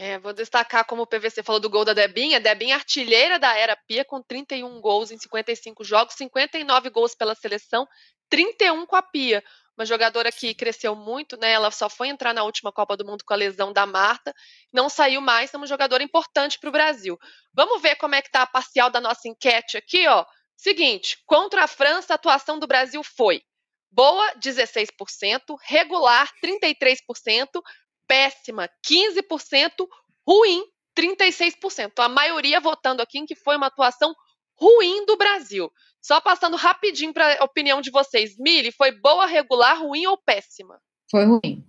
[0.00, 2.38] É, vou destacar como o PVC falou do gol da Debinha.
[2.38, 7.84] Debinha artilheira da era Pia com 31 gols em 55 jogos, 59 gols pela seleção,
[8.30, 9.42] 31 com a Pia.
[9.76, 11.50] Uma jogadora que cresceu muito, né?
[11.50, 14.32] Ela só foi entrar na última Copa do Mundo com a lesão da Marta,
[14.72, 17.18] não saiu mais, é uma jogadora importante para o Brasil.
[17.52, 20.24] Vamos ver como é que tá a parcial da nossa enquete aqui, ó.
[20.56, 23.42] Seguinte, contra a França, a atuação do Brasil foi
[23.90, 27.62] Boa, 16%, regular, 33%,
[28.08, 29.86] péssima, 15%,
[30.26, 30.64] ruim,
[30.98, 31.92] 36%.
[31.98, 34.14] A maioria votando aqui em que foi uma atuação
[34.56, 35.70] ruim do Brasil.
[36.00, 38.36] Só passando rapidinho para a opinião de vocês.
[38.38, 40.80] Mili, foi boa, regular, ruim ou péssima?
[41.10, 41.64] Foi ruim.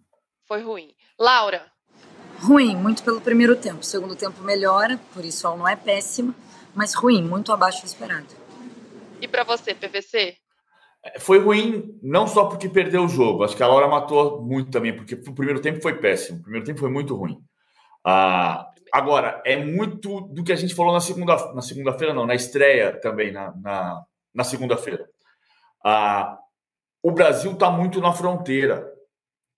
[0.47, 0.95] Foi ruim.
[1.19, 1.71] Laura?
[2.39, 3.83] Ruim, muito pelo primeiro tempo.
[3.83, 6.33] segundo tempo melhora, por isso ela não é péssima,
[6.73, 8.27] mas ruim, muito abaixo do esperado.
[9.21, 10.37] E para você, PVC?
[11.19, 14.93] Foi ruim, não só porque perdeu o jogo, acho que a Laura matou muito também,
[14.93, 17.41] porque o primeiro tempo foi péssimo, o primeiro tempo foi muito ruim.
[18.05, 22.35] Ah, agora, é muito do que a gente falou na segunda na segunda-feira, não, na
[22.35, 25.07] estreia também, na, na, na segunda-feira.
[25.83, 26.37] Ah,
[27.01, 28.85] o Brasil está muito na fronteira,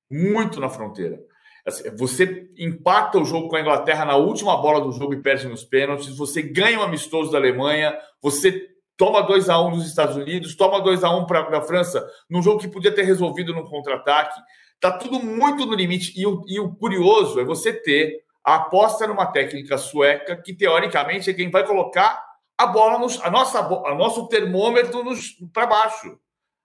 [0.10, 1.19] muito na fronteira.
[1.65, 5.47] Assim, você empata o jogo com a Inglaterra na última bola do jogo e perde
[5.47, 8.70] nos pênaltis, você ganha o amistoso da Alemanha, você
[9.01, 11.61] toma 2 a 1 um nos Estados Unidos, toma 2 a 1 um para a
[11.63, 14.39] França, num jogo que podia ter resolvido no contra-ataque.
[14.79, 16.13] Tá tudo muito no limite.
[16.15, 21.31] E o, e o curioso é você ter a aposta numa técnica sueca que, teoricamente,
[21.31, 22.23] é quem vai colocar
[22.55, 25.03] a bola, nos, a nossa, a nosso termômetro
[25.51, 26.19] para baixo.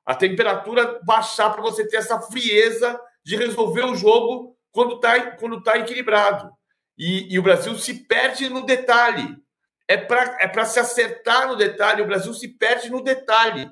[0.04, 5.62] A temperatura baixar para você ter essa frieza de resolver o jogo quando está quando
[5.62, 6.50] tá equilibrado.
[6.98, 9.38] E, e, o Brasil se perde no detalhe.
[9.88, 12.02] É para é se acertar no detalhe.
[12.02, 13.70] O Brasil se perde no detalhe.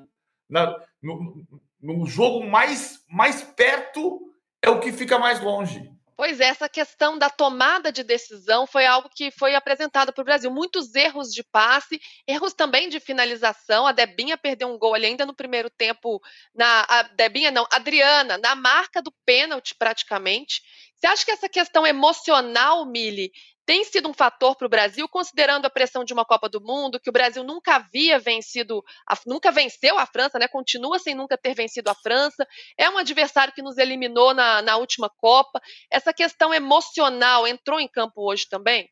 [0.49, 1.45] Na, no,
[1.81, 4.21] no jogo mais, mais perto
[4.61, 5.91] é o que fica mais longe.
[6.17, 10.25] Pois é, essa questão da tomada de decisão foi algo que foi apresentado para o
[10.25, 10.49] Brasil.
[10.49, 13.85] Muitos erros de passe, erros também de finalização.
[13.85, 16.21] A Debinha perdeu um gol ali ainda no primeiro tempo.
[16.53, 20.61] Na, a Debinha não, Adriana, na marca do pênalti praticamente.
[20.95, 23.29] Você acha que essa questão emocional, Mili,
[23.65, 26.99] tem sido um fator para o Brasil, considerando a pressão de uma Copa do Mundo,
[26.99, 28.83] que o Brasil nunca havia vencido,
[29.25, 30.47] nunca venceu a França, né?
[30.47, 32.45] Continua sem nunca ter vencido a França.
[32.77, 35.59] É um adversário que nos eliminou na, na última Copa.
[35.91, 38.87] Essa questão emocional entrou em campo hoje também?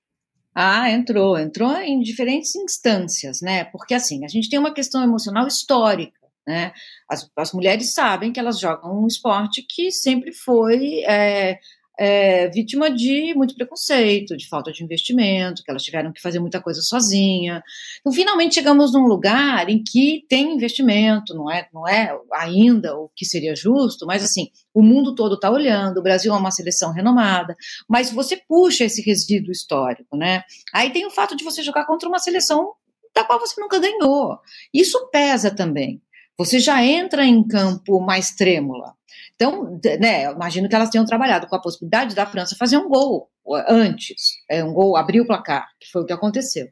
[0.55, 3.63] Ah, entrou, entrou em diferentes instâncias, né?
[3.65, 6.23] Porque assim, a gente tem uma questão emocional histórica.
[6.45, 6.73] Né?
[7.09, 11.57] As, as mulheres sabem que elas jogam um esporte que sempre foi é,
[11.99, 16.61] é, vítima de muito preconceito, de falta de investimento, que elas tiveram que fazer muita
[16.61, 17.61] coisa sozinha.
[17.99, 23.09] Então, finalmente chegamos num lugar em que tem investimento, não é, não é ainda o
[23.15, 26.91] que seria justo, mas assim, o mundo todo está olhando, o Brasil é uma seleção
[26.91, 27.55] renomada,
[27.87, 30.43] mas você puxa esse resíduo histórico, né?
[30.73, 32.73] Aí tem o fato de você jogar contra uma seleção
[33.13, 34.39] da qual você nunca ganhou.
[34.73, 36.01] Isso pesa também.
[36.37, 38.95] Você já entra em campo mais trêmula.
[39.35, 43.29] Então, né, imagino que elas tenham trabalhado com a possibilidade da França fazer um gol
[43.67, 46.67] antes, é, um gol abrir o placar, que foi o que aconteceu.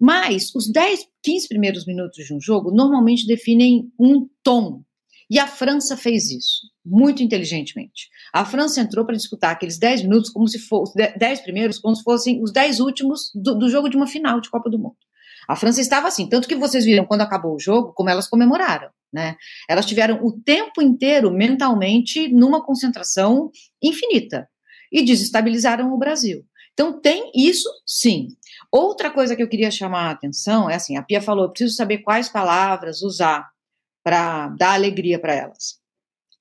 [0.00, 4.82] Mas os 10, 15 primeiros minutos de um jogo normalmente definem um tom.
[5.30, 8.08] E a França fez isso, muito inteligentemente.
[8.32, 12.02] A França entrou para disputar aqueles 10 minutos como se fossem, 10 primeiros, como se
[12.02, 14.96] fossem os 10 últimos do, do jogo de uma final de Copa do Mundo.
[15.46, 18.90] A França estava assim, tanto que vocês viram quando acabou o jogo, como elas comemoraram.
[19.12, 19.36] Né?
[19.68, 23.50] Elas tiveram o tempo inteiro mentalmente numa concentração
[23.82, 24.48] infinita
[24.92, 26.44] e desestabilizaram o Brasil.
[26.72, 28.28] Então tem isso, sim.
[28.70, 31.74] Outra coisa que eu queria chamar a atenção é assim: a Pia falou, eu preciso
[31.74, 33.48] saber quais palavras usar
[34.04, 35.80] para dar alegria para elas.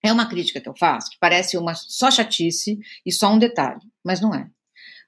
[0.04, 3.82] É uma crítica que eu faço que parece uma só chatice e só um detalhe,
[4.06, 4.48] mas não é.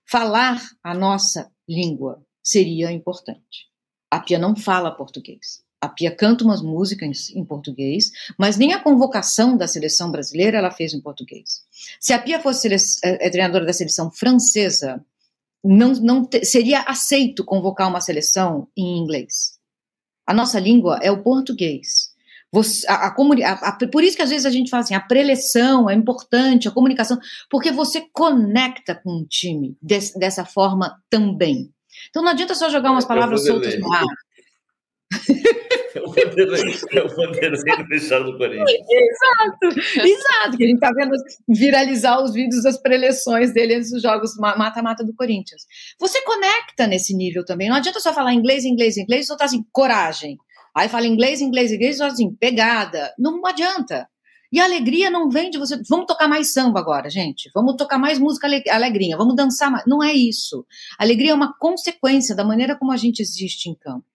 [0.10, 3.70] Falar a nossa língua seria importante.
[4.10, 5.64] A Pia não fala português.
[5.82, 10.72] A Pia canta umas músicas em português, mas nem a convocação da seleção brasileira ela
[10.72, 11.64] fez em português.
[12.00, 12.78] Se a Pia fosse é,
[13.28, 15.04] é, treinadora da seleção francesa,
[15.64, 19.58] não, não te, seria aceito convocar uma seleção em inglês.
[20.28, 22.10] A nossa língua é o português.
[22.52, 25.90] Você, a, a, a, por isso que às vezes a gente fala assim, a preleção
[25.90, 27.18] é importante, a comunicação,
[27.50, 31.72] porque você conecta com o time des, dessa forma também.
[32.10, 34.06] Então não adianta só jogar umas palavras soltas no ar.
[35.96, 36.00] É
[36.98, 38.70] é o Vanderlei no fechado do Corinthians.
[38.70, 40.58] Exato, exato.
[40.58, 41.16] Que a gente está vendo
[41.48, 45.64] viralizar os vídeos das preleções dele antes dos jogos mata-mata do Corinthians.
[46.00, 47.70] Você conecta nesse nível também.
[47.70, 50.38] Não adianta só falar inglês, inglês, inglês, só tá assim, coragem.
[50.76, 53.14] Aí fala inglês, inglês, inglês, só assim, pegada.
[53.18, 54.08] Não adianta.
[54.52, 55.80] E a alegria não vem de você.
[55.88, 57.52] Vamos tocar mais samba agora, gente.
[57.54, 59.18] Vamos tocar mais música alegrinha.
[59.18, 59.84] Vamos dançar mais.
[59.86, 60.66] Não é isso.
[60.98, 64.06] A alegria é uma consequência da maneira como a gente existe em campo.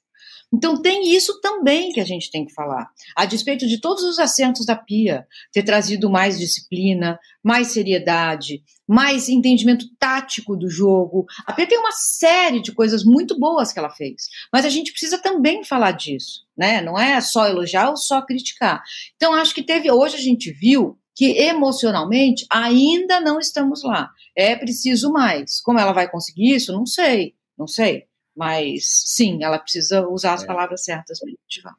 [0.54, 2.88] Então, tem isso também que a gente tem que falar.
[3.16, 9.28] A despeito de todos os assentos da Pia ter trazido mais disciplina, mais seriedade, mais
[9.28, 11.26] entendimento tático do jogo.
[11.44, 14.28] A Pia tem uma série de coisas muito boas que ela fez.
[14.52, 16.80] Mas a gente precisa também falar disso, né?
[16.80, 18.80] Não é só elogiar ou só criticar.
[19.16, 19.90] Então, acho que teve.
[19.90, 24.08] Hoje a gente viu que emocionalmente ainda não estamos lá.
[24.36, 25.60] É preciso mais.
[25.60, 26.72] Como ela vai conseguir isso?
[26.72, 28.04] Não sei, não sei.
[28.36, 30.46] Mas sim, ela precisa usar as é.
[30.46, 31.74] palavras certas para motivar.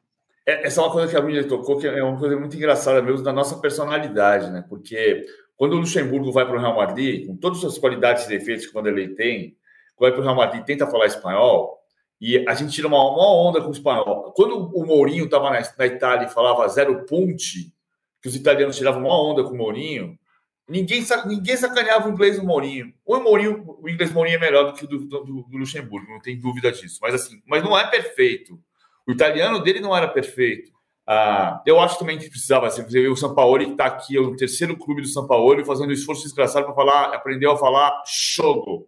[0.46, 3.02] É, essa é uma coisa que a Miriam tocou, que é uma coisa muito engraçada
[3.02, 4.64] mesmo da nossa personalidade, né?
[4.70, 5.26] Porque
[5.58, 8.72] quando o Luxemburgo vai para o Real Madrid, com todas as qualidades e defeitos que
[8.72, 9.58] o Vanderlei tem,
[10.00, 11.80] vai para o Real Madrid tenta falar espanhol,
[12.20, 14.34] e a gente tira uma, uma onda com o espanhol.
[14.36, 17.74] Quando o Mourinho estava na, na, Itália e falava zero ponte,
[18.22, 20.18] que os italianos tiravam uma onda com o Mourinho,
[20.68, 22.92] Ninguém, ninguém sacaneava o inglês do Mourinho.
[23.06, 26.12] O Mourinho, o inglês do Mourinho é melhor do que o do, do, do, Luxemburgo,
[26.12, 26.98] não tem dúvida disso.
[27.02, 28.60] Mas assim, mas não é perfeito.
[29.08, 30.72] O italiano dele não era perfeito.
[31.08, 35.04] Ah, eu acho também que precisava, assim, o que está aqui, é o terceiro clube
[35.04, 38.02] do São Paulo, fazendo um esforço desgraçado para falar, aprendeu a falar
[38.36, 38.88] jogo.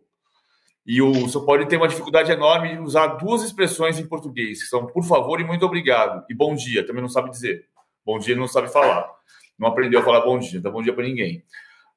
[0.83, 4.69] E o São Paulo tem uma dificuldade enorme de usar duas expressões em português, que
[4.69, 6.25] são por favor e muito obrigado.
[6.27, 7.65] E bom dia, também não sabe dizer.
[8.03, 9.07] Bom dia ele não sabe falar.
[9.59, 11.43] Não aprendeu a falar bom dia, dá bom dia para ninguém.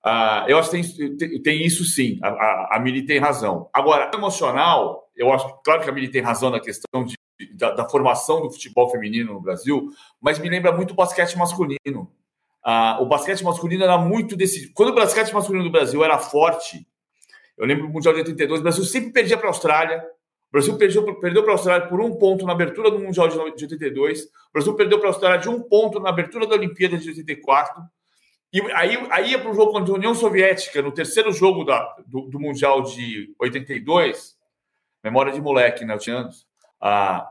[0.02, 3.68] Ah, eu acho que tem, tem isso sim, a, a, a Mili tem razão.
[3.72, 7.16] Agora, emocional, eu acho, claro que a Mili tem razão na questão de,
[7.54, 12.10] da, da, formação do futebol feminino no Brasil, mas me lembra muito o basquete masculino.
[12.64, 14.72] Ah, o basquete masculino era muito desse.
[14.72, 16.86] Quando o basquete masculino do Brasil era forte,
[17.58, 19.98] eu lembro do Mundial de 82, o Brasil sempre perdia para a Austrália.
[19.98, 23.38] O Brasil perdeu, perdeu para a Austrália por um ponto na abertura do Mundial de
[23.38, 24.24] 82.
[24.24, 27.82] O Brasil perdeu para a Austrália de um ponto na abertura da Olimpíada de 84.
[28.52, 31.96] E aí, aí ia para o jogo contra a União Soviética, no terceiro jogo da,
[32.06, 34.36] do, do, Mundial de 82.
[35.04, 35.94] Memória de moleque, né?
[35.94, 36.46] Eu tinha anos.
[36.80, 37.30] Ah,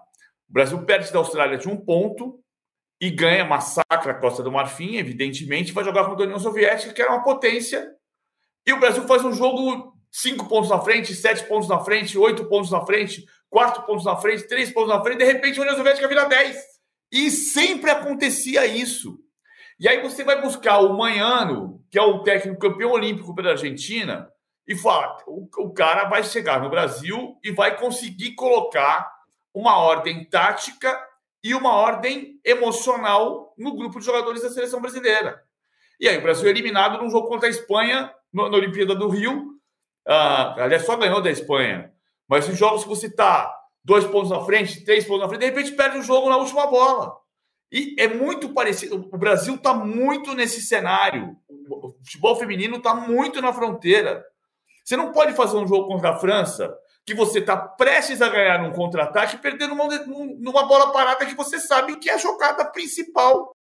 [0.50, 2.40] o Brasil perde da Austrália de um ponto
[3.02, 7.02] e ganha, massacra a Costa do Marfim, evidentemente, vai jogar contra a União Soviética, que
[7.02, 7.94] era uma potência.
[8.66, 12.46] E o Brasil faz um jogo cinco pontos na frente, sete pontos na frente, oito
[12.46, 15.78] pontos na frente, quatro pontos na frente, três pontos na frente, de repente a União
[15.78, 16.58] Soviética vira dez.
[17.12, 19.20] E sempre acontecia isso.
[19.80, 24.30] E aí você vai buscar o Manhano, que é o técnico campeão olímpico pela Argentina,
[24.68, 29.10] e fala: o, o cara vai chegar no Brasil e vai conseguir colocar
[29.54, 31.00] uma ordem tática
[31.44, 35.42] e uma ordem emocional no grupo de jogadores da seleção brasileira.
[36.00, 39.10] E aí o Brasil é eliminado num jogo contra a Espanha no, na Olimpíada do
[39.10, 39.60] Rio.
[40.08, 41.94] Uh, aliás, só ganhou da Espanha.
[42.28, 45.46] Mas em jogos que você está dois pontos na frente, três pontos na frente, de
[45.48, 47.19] repente perde o jogo na última bola.
[47.72, 49.08] E é muito parecido.
[49.12, 51.36] O Brasil está muito nesse cenário.
[51.70, 54.26] O futebol feminino está muito na fronteira.
[54.84, 58.62] Você não pode fazer um jogo contra a França que você está prestes a ganhar
[58.62, 59.88] num contra-ataque perdendo uma,
[60.38, 63.56] numa bola parada que você sabe que é a jogada principal.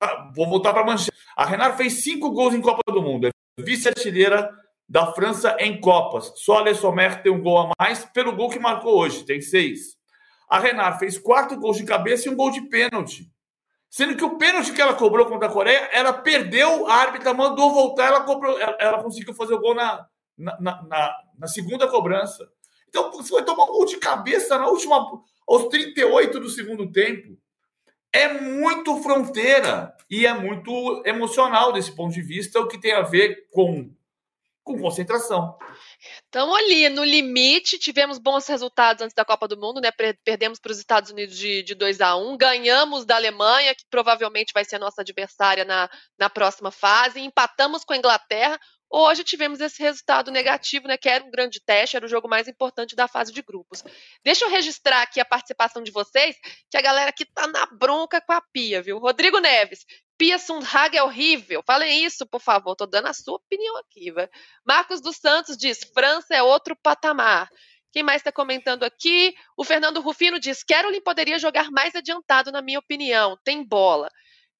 [0.00, 1.16] Ah, vou voltar para a manchete.
[1.36, 3.26] A Renard fez cinco gols em Copa do Mundo.
[3.26, 4.50] É vice-artilheira
[4.88, 6.32] da França em Copas.
[6.36, 9.24] Só a Le Sommer tem um gol a mais pelo gol que marcou hoje.
[9.24, 9.97] Tem seis.
[10.48, 13.30] A Renard fez quatro gols de cabeça e um gol de pênalti.
[13.90, 17.72] Sendo que o pênalti que ela cobrou contra a Coreia, ela perdeu, a árbitra mandou
[17.72, 20.06] voltar, ela, cobrou, ela, ela conseguiu fazer o gol na,
[20.36, 22.48] na, na, na, segunda cobrança.
[22.88, 25.06] Então, você vai tomar um gol de cabeça na última,
[25.46, 27.38] aos 38 do segundo tempo.
[28.12, 33.02] É muito fronteira e é muito emocional desse ponto de vista, o que tem a
[33.02, 33.90] ver com
[34.68, 35.56] com concentração.
[36.28, 39.90] Estamos ali no limite, tivemos bons resultados antes da Copa do Mundo, né?
[40.22, 44.52] Perdemos para os Estados Unidos de, de 2 a 1 ganhamos da Alemanha, que provavelmente
[44.52, 45.88] vai ser a nossa adversária na,
[46.18, 48.60] na próxima fase, empatamos com a Inglaterra.
[48.90, 50.96] Hoje tivemos esse resultado negativo, né?
[50.96, 53.84] Que era um grande teste, era o jogo mais importante da fase de grupos.
[54.24, 56.36] Deixa eu registrar aqui a participação de vocês,
[56.70, 58.98] que a galera aqui tá na bronca com a Pia, viu?
[58.98, 59.84] Rodrigo Neves,
[60.16, 61.62] Pia Sundhag é horrível.
[61.66, 62.74] Falem isso, por favor.
[62.74, 64.28] Tô dando a sua opinião aqui, vai.
[64.66, 67.48] Marcos dos Santos diz: França é outro patamar.
[67.92, 69.34] Quem mais está comentando aqui?
[69.56, 73.38] O Fernando Rufino diz: Carolyn poderia jogar mais adiantado, na minha opinião.
[73.44, 74.10] Tem bola.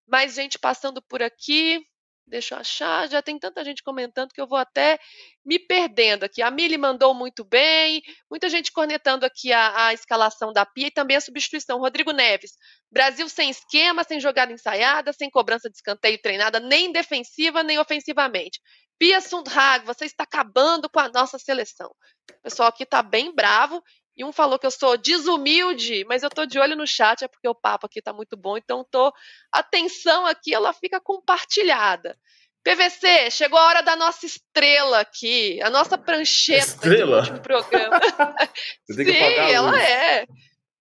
[0.07, 1.85] Mais gente passando por aqui.
[2.29, 4.99] Deixa eu achar, já tem tanta gente comentando que eu vou até
[5.45, 6.43] me perdendo aqui.
[6.43, 10.91] A Mili mandou muito bem, muita gente cornetando aqui a, a, escalação da Pia e
[10.91, 11.79] também a substituição.
[11.79, 12.53] Rodrigo Neves,
[12.93, 18.61] Brasil sem esquema, sem jogada ensaiada, sem cobrança de escanteio treinada, nem defensiva, nem ofensivamente.
[18.99, 21.91] Pia Sundhag, você está acabando com a nossa seleção.
[22.31, 23.83] O pessoal aqui está bem bravo
[24.18, 27.28] e um falou que eu sou desumilde, mas eu tô de olho no chat, é
[27.28, 29.12] porque o papo aqui tá muito bom, então tô
[29.52, 32.18] atenção aqui, ela fica compartilhada.
[32.64, 37.07] PVC, chegou a hora da nossa estrela aqui, a nossa prancheta estrela?
[37.07, 38.00] do último programa.
[38.90, 39.12] Sim,
[39.52, 40.26] ela é.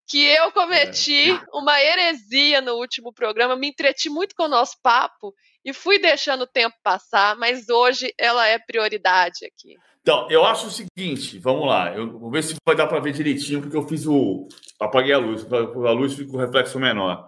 [0.10, 1.40] Que eu cometi é.
[1.54, 5.32] uma heresia no último programa, me entreti muito com o nosso papo
[5.64, 9.76] e fui deixando o tempo passar, mas hoje ela é prioridade aqui.
[10.08, 13.12] Então, eu acho o seguinte, vamos lá, eu vou ver se vai dar para ver
[13.12, 14.48] direitinho, porque eu fiz o.
[14.80, 17.28] Apaguei a luz, a luz fica com reflexo menor.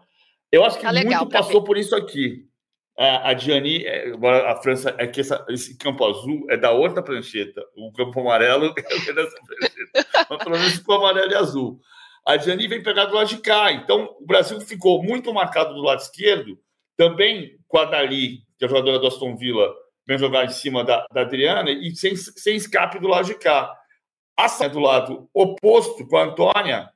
[0.50, 1.68] Eu acho que tá legal, muito passou ver.
[1.68, 2.46] por isso aqui.
[2.98, 6.72] A, a Gianni, é, agora a França, é que essa, esse campo azul é da
[6.72, 10.28] outra prancheta, o campo amarelo é dessa prancheta.
[10.30, 11.82] Mas pelo menos ficou amarelo e azul.
[12.26, 13.73] A Gianni vem pegar do lado de cá.
[13.73, 16.58] Então, o Brasil ficou muito marcado do lado esquerdo,
[16.96, 19.69] também com a Dali, que é a jogadora do Aston Villa
[20.10, 23.72] vem jogar em cima da, da Adriana e sem, sem escape do lado de cá.
[24.36, 26.90] A do lado oposto com a Antônia,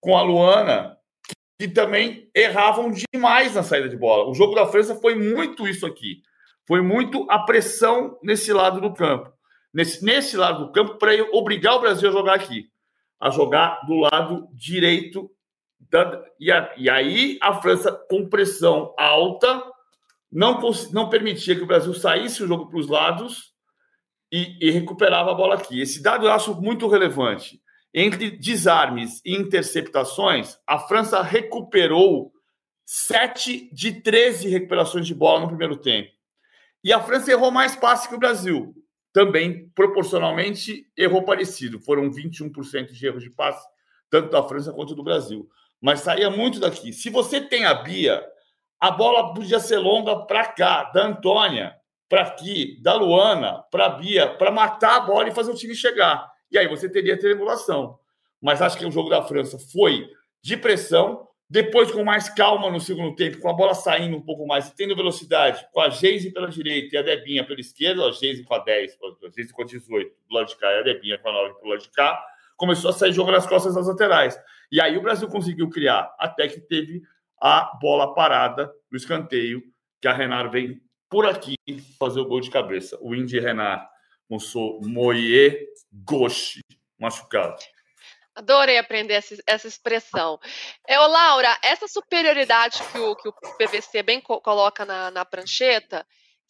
[0.00, 0.96] com a Luana,
[1.26, 1.34] que,
[1.66, 4.30] que também erravam demais na saída de bola.
[4.30, 6.22] O jogo da França foi muito isso aqui.
[6.66, 9.30] Foi muito a pressão nesse lado do campo.
[9.72, 12.70] Nesse, nesse lado do campo, para obrigar o Brasil a jogar aqui.
[13.20, 15.30] A jogar do lado direito.
[15.90, 19.62] Da, e, a, e aí a França, com pressão alta,
[20.34, 20.60] não,
[20.90, 23.54] não permitia que o Brasil saísse o jogo para os lados
[24.32, 25.80] e, e, recuperava a bola aqui.
[25.80, 27.62] Esse dado eu acho muito relevante.
[27.94, 32.32] Entre desarmes e interceptações, a França recuperou
[32.84, 36.10] 7 de 13 recuperações de bola no primeiro tempo.
[36.82, 38.74] E a França errou mais passe que o Brasil.
[39.12, 41.78] Também, proporcionalmente, errou parecido.
[41.78, 43.64] Foram 21% de erros de passe,
[44.10, 45.48] tanto da França quanto do Brasil.
[45.80, 46.92] Mas saía muito daqui.
[46.92, 48.20] Se você tem a Bia,
[48.80, 51.74] a bola podia ser longa para cá, da Antônia,
[52.08, 56.30] para aqui, da Luana, para Bia, para matar a bola e fazer o time chegar.
[56.50, 57.98] E aí você teria triangulação.
[58.40, 60.08] Mas acho que o jogo da França foi
[60.42, 64.46] de pressão, depois, com mais calma no segundo tempo, com a bola saindo um pouco
[64.46, 68.42] mais, tendo velocidade, com a Geise pela direita e a Debinha pela esquerda, a Geise
[68.44, 71.18] com a 10, a Geise com a 18 do lado de cá e a Debinha
[71.18, 72.20] com a 9 do lado de cá,
[72.56, 74.38] começou a sair jogo nas costas das laterais.
[74.72, 77.02] E aí o Brasil conseguiu criar, até que teve
[77.44, 79.62] a bola parada no escanteio,
[80.00, 80.80] que a Renar vem
[81.10, 81.56] por aqui
[81.98, 82.96] fazer o gol de cabeça.
[83.02, 83.86] O Indy Renar
[84.26, 86.60] com o Moie Goshi
[86.98, 87.62] machucado.
[88.34, 90.40] Adorei aprender essa, essa expressão.
[90.88, 96.06] Eu, Laura, essa superioridade que o, que o PVC bem co coloca na, na prancheta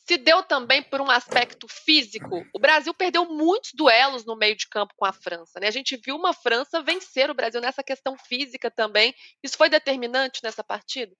[0.06, 2.44] se deu também por um aspecto físico.
[2.54, 5.58] O Brasil perdeu muitos duelos no meio de campo com a França.
[5.58, 5.66] Né?
[5.66, 9.14] A gente viu uma França vencer o Brasil nessa questão física também.
[9.42, 11.12] Isso foi determinante nessa partida?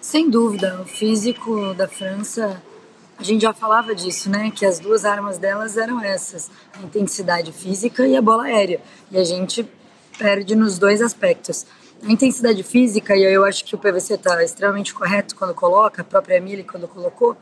[0.00, 0.80] Sem dúvida.
[0.80, 2.62] O físico da França
[3.18, 4.50] a gente já falava disso, né?
[4.50, 8.80] Que as duas armas delas eram essas: a intensidade física e a bola aérea.
[9.10, 9.68] E a gente
[10.18, 11.66] perde nos dois aspectos.
[12.02, 16.04] A intensidade física, e eu acho que o PVC está extremamente correto quando coloca, a
[16.04, 17.36] própria Emily quando colocou,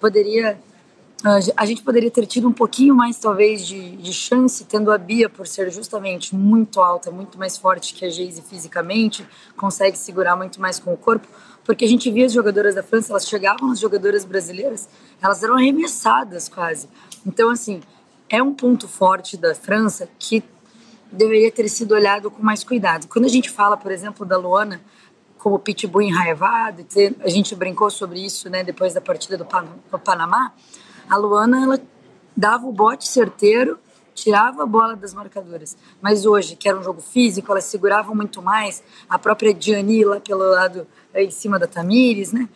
[0.00, 0.58] poderia.
[1.56, 5.26] A gente poderia ter tido um pouquinho mais, talvez, de, de chance, tendo a Bia,
[5.26, 10.60] por ser justamente muito alta, muito mais forte que a Geise fisicamente, consegue segurar muito
[10.60, 11.26] mais com o corpo
[11.64, 14.88] porque a gente via as jogadoras da França, elas chegavam nas jogadoras brasileiras,
[15.20, 16.88] elas eram arremessadas quase.
[17.26, 17.80] Então, assim,
[18.28, 20.44] é um ponto forte da França que
[21.14, 23.08] deveria ter sido olhado com mais cuidado.
[23.08, 24.80] Quando a gente fala, por exemplo, da Luana
[25.38, 26.86] como pitbull enraivado,
[27.20, 30.52] a gente brincou sobre isso, né, depois da partida do, Pan do Panamá,
[31.08, 31.80] a Luana, ela
[32.34, 33.78] dava o bote certeiro
[34.14, 35.76] tirava a bola das marcadoras.
[36.00, 38.82] Mas hoje, que era um jogo físico, elas seguravam muito mais.
[39.08, 42.48] A própria Diani lá pelo lado em cima da Tamires, né?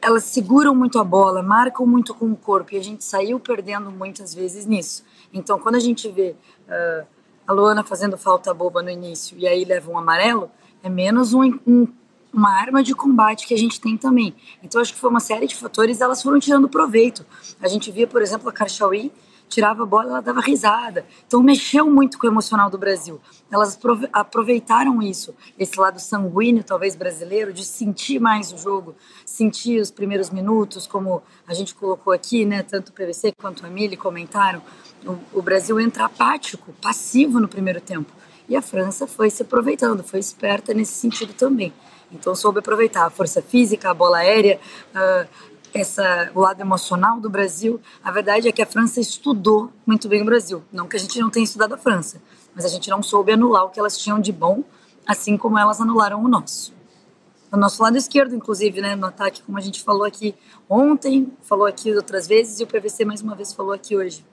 [0.00, 3.90] Elas seguram muito a bola, marcam muito com o corpo e a gente saiu perdendo
[3.90, 5.04] muitas vezes nisso.
[5.32, 6.34] Então, quando a gente vê
[6.66, 7.06] uh,
[7.46, 10.50] a Luana fazendo falta boba no início e aí leva um amarelo,
[10.82, 11.86] é menos um, um,
[12.32, 14.34] uma arma de combate que a gente tem também.
[14.62, 17.24] Então, acho que foi uma série de fatores, elas foram tirando proveito.
[17.60, 19.12] A gente via, por exemplo, a Karchaui
[19.52, 21.04] tirava a bola, ela dava risada.
[21.26, 23.20] Então mexeu muito com o emocional do Brasil.
[23.50, 23.78] Elas
[24.12, 28.94] aproveitaram isso, esse lado sanguíneo, talvez brasileiro, de sentir mais o jogo,
[29.26, 32.62] sentir os primeiros minutos, como a gente colocou aqui, né?
[32.62, 34.62] Tanto o PVC quanto a Mili comentaram.
[35.06, 38.12] O, o Brasil entra apático, passivo no primeiro tempo.
[38.48, 41.72] E a França foi se aproveitando, foi esperta nesse sentido também.
[42.10, 44.60] Então soube aproveitar a força física, a bola aérea,
[44.94, 45.28] uh,
[45.74, 50.22] essa, o lado emocional do Brasil, a verdade é que a França estudou muito bem
[50.22, 50.62] o Brasil.
[50.70, 52.20] Não que a gente não tenha estudado a França,
[52.54, 54.62] mas a gente não soube anular o que elas tinham de bom,
[55.06, 56.74] assim como elas anularam o nosso.
[57.50, 60.34] O nosso lado esquerdo, inclusive, né, no ataque, como a gente falou aqui
[60.68, 64.24] ontem, falou aqui outras vezes, e o PVC mais uma vez falou aqui hoje.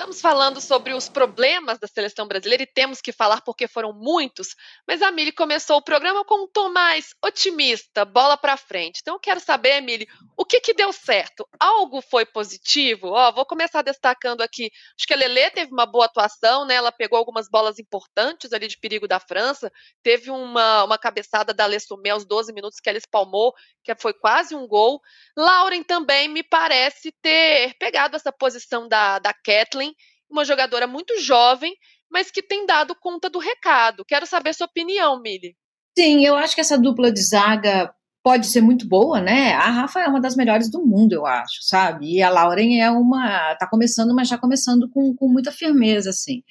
[0.00, 4.56] Estamos falando sobre os problemas da seleção brasileira e temos que falar porque foram muitos,
[4.88, 9.00] mas a Mili começou o programa com um tom mais otimista, bola para frente.
[9.02, 10.08] Então eu quero saber, Mili,
[10.40, 11.46] o que, que deu certo?
[11.60, 13.08] Algo foi positivo?
[13.08, 14.70] Ó, vou começar destacando aqui.
[14.98, 16.76] Acho que a Lelê teve uma boa atuação, né?
[16.76, 19.70] Ela pegou algumas bolas importantes ali de perigo da França.
[20.02, 23.52] Teve uma, uma cabeçada da Lessumé aos 12 minutos que ela espalmou,
[23.84, 24.98] que foi quase um gol.
[25.36, 29.94] Lauren também me parece ter pegado essa posição da, da Kathleen
[30.30, 31.76] uma jogadora muito jovem,
[32.10, 34.06] mas que tem dado conta do recado.
[34.06, 35.54] Quero saber sua opinião, Mili.
[35.98, 39.52] Sim, eu acho que essa dupla de zaga pode ser muito boa, né?
[39.52, 42.16] A Rafa é uma das melhores do mundo, eu acho, sabe?
[42.16, 43.54] E a Lauren é uma.
[43.56, 46.42] tá começando, mas já começando com, com muita firmeza, assim.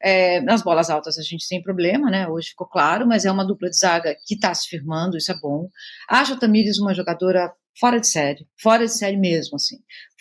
[0.00, 2.28] É, nas bolas altas a gente tem problema, né?
[2.28, 5.38] Hoje ficou claro, mas é uma dupla de zaga que está se firmando, isso é
[5.40, 5.68] bom.
[6.08, 9.76] Acho a Tamires uma jogadora fora de série, fora de série mesmo, assim.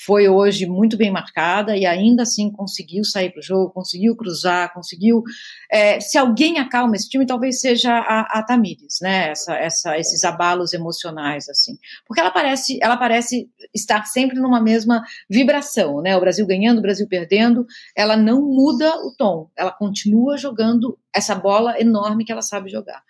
[0.05, 4.71] Foi hoje muito bem marcada e ainda assim conseguiu sair para o jogo, conseguiu cruzar,
[4.71, 5.23] conseguiu.
[5.71, 9.31] É, se alguém acalma esse time, talvez seja a, a Tamires, né?
[9.31, 11.77] Essa, essa, esses abalos emocionais, assim.
[12.05, 16.15] Porque ela parece, ela parece estar sempre numa mesma vibração, né?
[16.15, 21.33] O Brasil ganhando, o Brasil perdendo, ela não muda o tom, ela continua jogando essa
[21.33, 23.01] bola enorme que ela sabe jogar.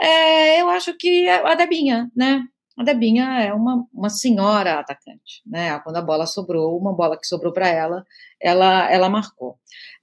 [0.00, 2.44] É, eu acho que é a Debinha, né?
[2.76, 5.78] A Debinha é uma, uma senhora atacante, né?
[5.80, 8.04] Quando a bola sobrou, uma bola que sobrou para ela,
[8.40, 9.58] ela, ela marcou.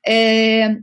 [0.06, 0.76] É,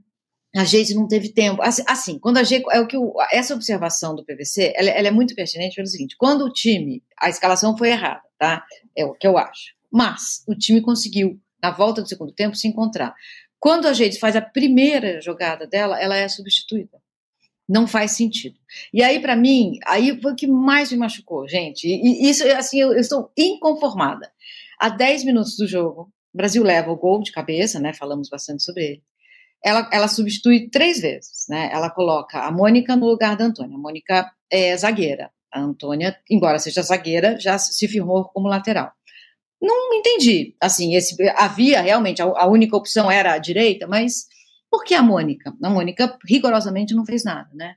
[0.55, 1.61] a gente não teve tempo.
[1.63, 2.65] Assim, assim quando a gente.
[2.71, 6.17] É o que o, essa observação do PVC ela, ela, é muito pertinente pelo seguinte:
[6.17, 8.65] quando o time, a escalação foi errada, tá?
[8.97, 9.75] É o que eu acho.
[9.93, 13.15] Mas o time conseguiu, na volta do segundo tempo, se encontrar.
[13.59, 17.01] Quando a gente faz a primeira jogada dela, ela é substituída.
[17.71, 18.59] Não faz sentido.
[18.93, 21.87] E aí, para mim, aí foi o que mais me machucou, gente.
[21.87, 24.31] E, isso, assim, eu, eu estou inconformada.
[24.79, 27.93] Há 10 minutos do jogo, o Brasil leva o gol de cabeça, né?
[27.93, 29.03] Falamos bastante sobre ele
[29.65, 31.71] ela, ela substitui três vezes, né?
[31.73, 33.77] Ela coloca a Mônica no lugar da Antônia.
[33.77, 35.31] A Mônica é zagueira.
[35.53, 38.93] A Antônia, embora seja zagueira, já se firmou como lateral.
[39.61, 40.55] Não entendi.
[40.61, 44.27] Assim, esse, havia realmente, a, a única opção era a direita, mas
[44.71, 45.53] por que a Mônica?
[45.63, 47.75] A Mônica rigorosamente não fez nada, né?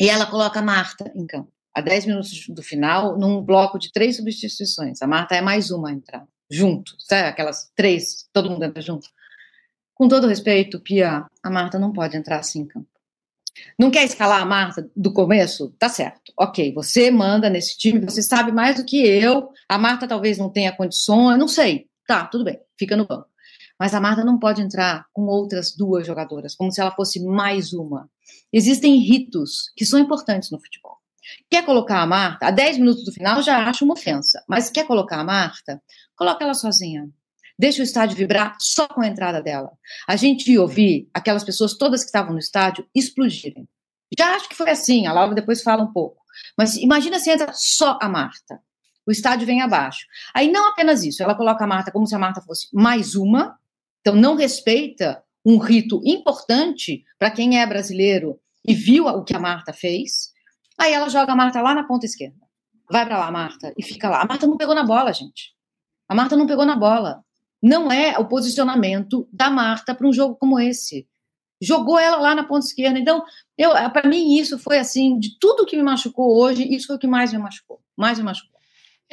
[0.00, 3.92] E ela coloca a Marta em campo, a 10 minutos do final, num bloco de
[3.92, 5.02] três substituições.
[5.02, 7.28] A Marta é mais uma a entrar, junto, sabe?
[7.28, 9.08] Aquelas três, todo mundo entra junto.
[9.94, 12.88] Com todo respeito, Pia, a Marta não pode entrar assim em campo.
[13.78, 15.74] Não quer escalar a Marta do começo?
[15.78, 16.32] Tá certo.
[16.38, 19.50] Ok, você manda nesse time, você sabe mais do que eu.
[19.68, 21.86] A Marta talvez não tenha condições, não sei.
[22.06, 23.31] Tá, tudo bem, fica no banco.
[23.78, 27.72] Mas a Marta não pode entrar com outras duas jogadoras, como se ela fosse mais
[27.72, 28.08] uma.
[28.52, 30.98] Existem ritos que são importantes no futebol.
[31.50, 34.86] Quer colocar a Marta, a 10 minutos do final já acho uma ofensa, mas quer
[34.86, 35.80] colocar a Marta,
[36.16, 37.08] coloca ela sozinha.
[37.58, 39.70] Deixa o estádio vibrar só com a entrada dela.
[40.08, 43.68] A gente ouvir aquelas pessoas todas que estavam no estádio explodirem.
[44.18, 46.22] Já acho que foi assim, a Laura depois fala um pouco.
[46.56, 48.60] Mas imagina se entra só a Marta.
[49.06, 50.06] O estádio vem abaixo.
[50.34, 53.58] Aí não apenas isso, ela coloca a Marta como se a Marta fosse mais uma,
[54.02, 59.40] então não respeita um rito importante para quem é brasileiro e viu o que a
[59.40, 60.30] Marta fez.
[60.78, 62.36] Aí ela joga a Marta lá na ponta esquerda.
[62.90, 64.20] Vai para lá, Marta, e fica lá.
[64.20, 65.54] A Marta não pegou na bola, gente.
[66.06, 67.24] A Marta não pegou na bola
[67.62, 71.06] não é o posicionamento da Marta para um jogo como esse.
[71.60, 72.98] Jogou ela lá na ponta esquerda.
[72.98, 73.22] Então,
[73.92, 77.06] para mim, isso foi assim, de tudo que me machucou hoje, isso foi o que
[77.06, 77.80] mais me machucou.
[77.96, 78.58] Mais me machucou.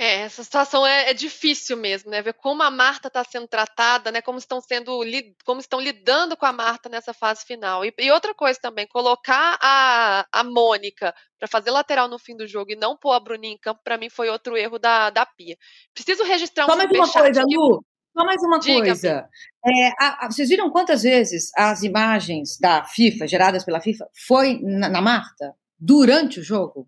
[0.01, 2.21] É, essa situação é, é, difícil mesmo, né?
[2.21, 4.21] Ver como a Marta está sendo tratada, né?
[4.21, 5.01] Como estão sendo,
[5.43, 7.83] como estão lidando com a Marta nessa fase final.
[7.83, 12.47] E, e outra coisa também, colocar a, a Mônica para fazer lateral no fim do
[12.47, 15.25] jogo e não pôr a Bruninha em campo, para mim foi outro erro da, da
[15.25, 15.57] Pia.
[15.93, 17.83] Preciso registrar um Só mais uma coisa, Lu.
[18.17, 19.27] Só mais uma Diga, coisa.
[19.65, 24.61] É, a, a, vocês viram quantas vezes as imagens da FIFA, geradas pela FIFA, foi
[24.61, 26.87] na, na Marta durante o jogo?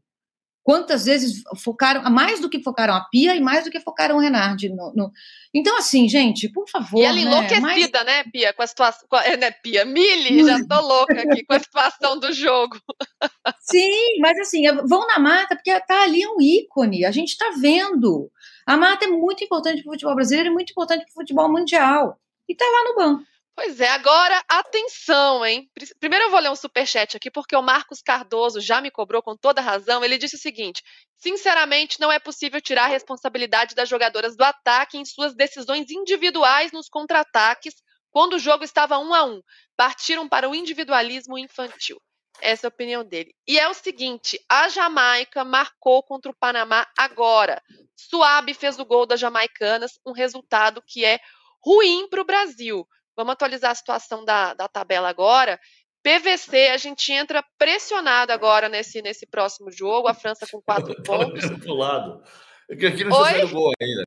[0.64, 4.20] Quantas vezes focaram, mais do que focaram a Pia e mais do que focaram o
[4.20, 4.70] Renard.
[4.70, 5.12] No, no...
[5.52, 7.02] Então, assim, gente, por favor.
[7.02, 7.22] E ela né?
[7.22, 9.08] enlouquecida, né, Pia, com a situação.
[9.10, 9.86] Com a, né, Pia?
[9.86, 12.80] Mili, já tô louca aqui com a situação do jogo.
[13.60, 18.32] Sim, mas assim, vão na mata, porque tá ali um ícone, a gente tá vendo.
[18.66, 21.52] A mata é muito importante para o futebol brasileiro e muito importante para o futebol
[21.52, 22.20] mundial.
[22.48, 23.31] E tá lá no banco.
[23.56, 25.70] Pois é, agora atenção, hein?
[26.00, 29.36] Primeiro eu vou ler um superchat aqui, porque o Marcos Cardoso já me cobrou com
[29.36, 30.04] toda razão.
[30.04, 30.82] Ele disse o seguinte:
[31.18, 36.72] sinceramente, não é possível tirar a responsabilidade das jogadoras do ataque em suas decisões individuais
[36.72, 37.76] nos contra-ataques,
[38.10, 39.42] quando o jogo estava um a um.
[39.76, 42.02] Partiram para o individualismo infantil.
[42.40, 43.36] Essa é a opinião dele.
[43.46, 47.62] E é o seguinte: a Jamaica marcou contra o Panamá agora.
[47.96, 51.20] Suabe fez o gol das jamaicanas, um resultado que é
[51.64, 52.88] ruim para o Brasil.
[53.16, 55.60] Vamos atualizar a situação da, da tabela agora.
[56.04, 60.08] PVC, a gente entra pressionado agora nesse, nesse próximo jogo.
[60.08, 61.46] A França com quatro pontos.
[61.60, 62.24] pro lado.
[62.70, 64.04] É que aqui não está saindo gol ainda.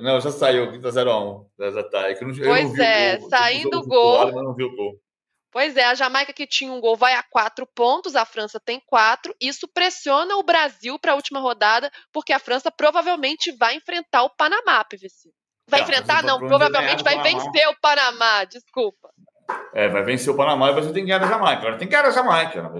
[0.00, 1.46] Não, já saiu, aqui tá 0x1.
[1.58, 2.10] Já tá.
[2.10, 3.28] É não, pois é, gol.
[3.28, 4.18] saindo o gol.
[4.18, 5.00] Lado, mas não vi o gol.
[5.50, 8.80] Pois é, a Jamaica que tinha um gol vai a quatro pontos, a França tem
[8.86, 9.34] quatro.
[9.40, 14.30] Isso pressiona o Brasil para a última rodada, porque a França provavelmente vai enfrentar o
[14.30, 15.30] Panamá, PVC.
[15.68, 19.10] Vai enfrentar, não, provavelmente vai vencer o Panamá, desculpa.
[19.72, 21.58] É, vai vencer o Panamá e você tem que ganhar a Jamaica.
[21.58, 22.72] Agora tem que ganhar a Jamaica.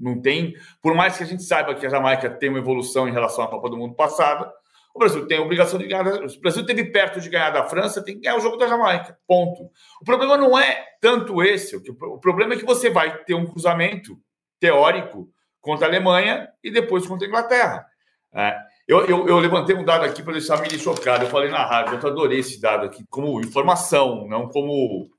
[0.00, 3.12] Não tem, por mais que a gente saiba que a Jamaica tem uma evolução em
[3.12, 4.52] relação à Copa do Mundo passada,
[4.94, 6.06] o Brasil tem a obrigação de ganhar.
[6.06, 9.16] O Brasil teve perto de ganhar da França, tem que ganhar o jogo da Jamaica.
[9.26, 9.70] Ponto.
[10.00, 11.76] O problema não é tanto esse.
[11.76, 14.18] O problema é que você vai ter um cruzamento
[14.58, 15.28] teórico
[15.60, 17.86] contra a Alemanha e depois contra a Inglaterra.
[18.34, 18.58] É,
[18.88, 21.24] eu, eu, eu, levantei um dado aqui para deixar me chocado.
[21.24, 25.10] Eu falei na rádio, eu adorei esse dado aqui como informação, não como,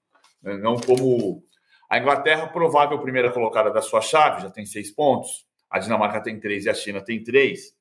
[0.44, 1.44] não como
[1.90, 5.46] a Inglaterra, provável primeira colocada da sua chave, já tem seis pontos.
[5.70, 7.74] A Dinamarca tem três e a China tem três.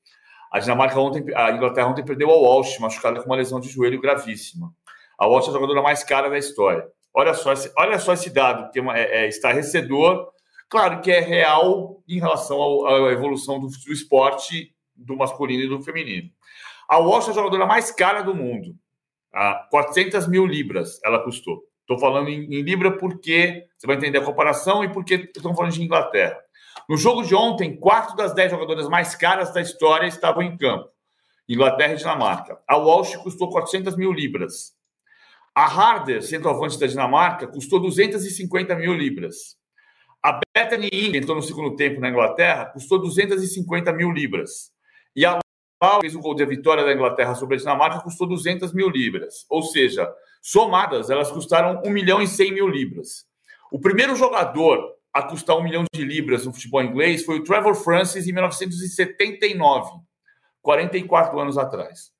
[0.53, 4.01] A Dinamarca ontem, a Inglaterra ontem perdeu ao Walsh, machucada com uma lesão de joelho
[4.01, 4.71] gravíssima.
[5.19, 6.87] A Walsh é a jogadora mais cara da história.
[7.15, 10.31] Olha só esse, olha só esse dado, que é, é, é estarrecedor.
[10.69, 15.83] Claro que é real em relação à evolução do, do, esporte do masculino e do
[15.83, 16.31] feminino.
[16.89, 18.75] A Walsh é a jogadora mais cara do mundo.
[19.33, 21.63] Ah, 400 mil libras ela custou.
[21.81, 25.73] Estou falando em, em, Libra porque você vai entender a comparação e porque estamos falando
[25.73, 26.39] de Inglaterra.
[26.89, 30.89] No jogo de ontem, quatro das dez jogadoras mais caras da história estavam em campo.
[31.49, 32.59] Inglaterra e Dinamarca.
[32.69, 34.75] A Walsh custou 400 mil libras.
[35.55, 39.57] A Harder, centroavante da Dinamarca, custou 250 mil libras.
[40.23, 44.71] A Bethany Ing, entrou no segundo tempo na Inglaterra, custou 250 mil libras.
[45.19, 45.37] E a
[45.83, 49.45] Lau fez o gol de vitória da Inglaterra sobre a Dinamarca, custou 200 mil libras.
[49.51, 50.09] Ou seja,
[50.41, 53.27] somadas, elas custaram 1 milhão e 100 mil libras.
[53.73, 57.75] O primeiro jogador a custar 1 milhão de libras no futebol inglês foi o Trevor
[57.75, 59.91] Francis em 1979,
[60.63, 62.13] 44 anos atrás.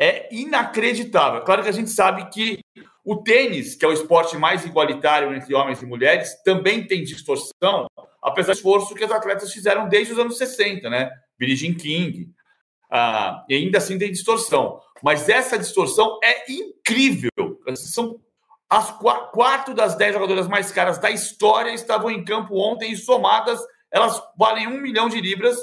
[0.00, 1.42] É inacreditável.
[1.42, 2.60] Claro que a gente sabe que
[3.04, 7.86] o tênis, que é o esporte mais igualitário entre homens e mulheres, também tem distorção,
[8.22, 11.10] apesar do esforço que as atletas fizeram desde os anos 60, né?
[11.38, 12.37] Billie Jean King.
[12.90, 14.80] Ah, e ainda assim tem distorção.
[15.02, 17.30] Mas essa distorção é incrível.
[17.74, 18.20] São
[18.68, 18.90] as
[19.32, 23.60] quatro das dez jogadoras mais caras da história estavam em campo ontem e somadas
[23.90, 25.56] elas valem um milhão de libras,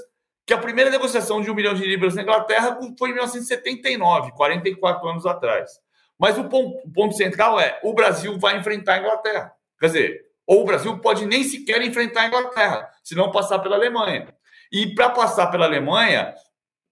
[0.46, 5.08] que a primeira negociação de um milhão de libras na Inglaterra foi em 1979, 44
[5.08, 5.72] anos atrás.
[6.18, 9.52] Mas o ponto, o ponto central é: o Brasil vai enfrentar a Inglaterra.
[9.80, 13.76] Quer dizer, ou o Brasil pode nem sequer enfrentar a Inglaterra, se não passar pela
[13.76, 14.34] Alemanha.
[14.72, 16.34] E para passar pela Alemanha,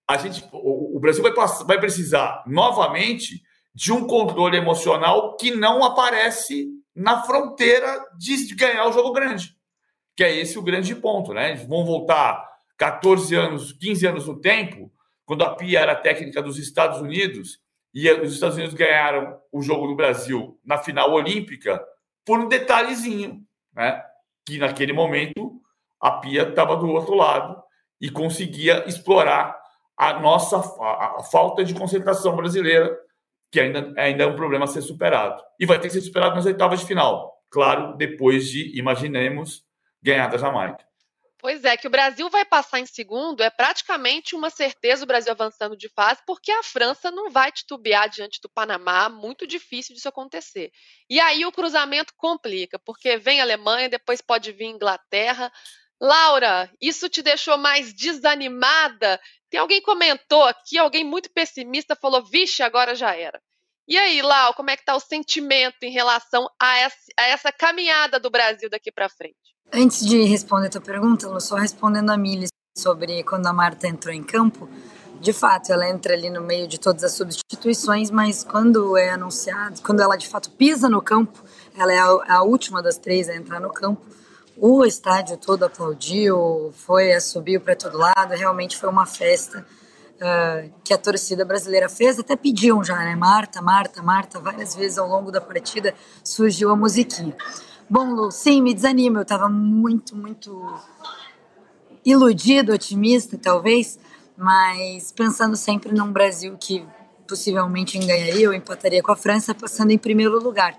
[0.07, 1.31] a gente, o, Brasil vai,
[1.65, 3.41] vai precisar novamente
[3.73, 9.55] de um controle emocional que não aparece na fronteira de ganhar o jogo grande.
[10.15, 11.55] Que é esse o grande ponto, né?
[11.67, 12.47] Vão voltar
[12.77, 14.91] 14 anos, 15 anos no tempo,
[15.25, 17.59] quando a Pia era técnica dos Estados Unidos
[17.93, 21.83] e os Estados Unidos ganharam o jogo do Brasil na final olímpica
[22.25, 23.41] por um detalhezinho,
[23.73, 24.03] né?
[24.45, 25.61] Que naquele momento
[25.99, 27.63] a Pia estava do outro lado
[27.99, 29.62] e conseguia explorar
[29.97, 32.95] a nossa a, a falta de concentração brasileira,
[33.51, 35.41] que ainda, ainda é um problema a ser superado.
[35.59, 37.33] E vai ter que ser superado nas oitavas de final.
[37.49, 39.63] Claro, depois de, imaginemos,
[40.01, 40.83] ganhar da Jamaica.
[41.43, 45.29] Pois é, que o Brasil vai passar em segundo é praticamente uma certeza o Brasil
[45.29, 50.07] avançando de fase, porque a França não vai titubear diante do Panamá, muito difícil disso
[50.07, 50.71] acontecer.
[51.09, 55.51] E aí o cruzamento complica, porque vem Alemanha, depois pode vir Inglaterra.
[56.03, 59.17] Laura, isso te deixou mais desanimada?
[59.49, 63.39] Tem alguém comentou aqui, alguém muito pessimista falou: "Vixe, agora já era".
[63.87, 66.77] E aí, Lau, como é que tá o sentimento em relação a
[67.17, 69.37] essa, caminhada do Brasil daqui para frente?
[69.71, 72.47] Antes de responder a tua pergunta, Lu, só respondendo a Mili
[72.77, 74.69] sobre quando a Marta entrou em campo,
[75.21, 79.81] de fato, ela entra ali no meio de todas as substituições, mas quando é anunciado,
[79.81, 81.41] quando ela de fato pisa no campo,
[81.77, 84.05] ela é a, a última das três a entrar no campo.
[84.65, 90.93] O estádio todo aplaudiu, foi, subiu para todo lado, realmente foi uma festa uh, que
[90.93, 93.13] a torcida brasileira fez, até pediam já, né?
[93.13, 95.93] Marta, Marta, Marta, várias vezes ao longo da partida
[96.23, 97.35] surgiu a musiquinha.
[97.89, 99.19] Bom, Lu, sim, me desanima.
[99.19, 100.65] Eu estava muito, muito
[102.05, 103.99] iludido, otimista, talvez,
[104.37, 106.87] mas pensando sempre num Brasil que
[107.27, 110.73] possivelmente ganharia ou empataria com a França, passando em primeiro lugar.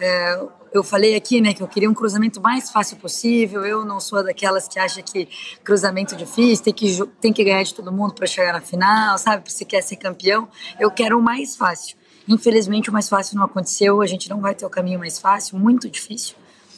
[0.00, 0.36] É,
[0.72, 3.64] eu falei aqui, né, que eu queria um cruzamento mais fácil possível.
[3.64, 5.28] Eu não sou daquelas que acha que
[5.64, 9.52] cruzamento difícil, tem que, tem que ganhar de todo mundo para chegar na final, sabe?
[9.52, 10.48] Se quer ser campeão,
[10.78, 11.96] eu quero o mais fácil.
[12.28, 14.00] Infelizmente, o mais fácil não aconteceu.
[14.00, 16.36] A gente não vai ter o caminho mais fácil, muito difícil.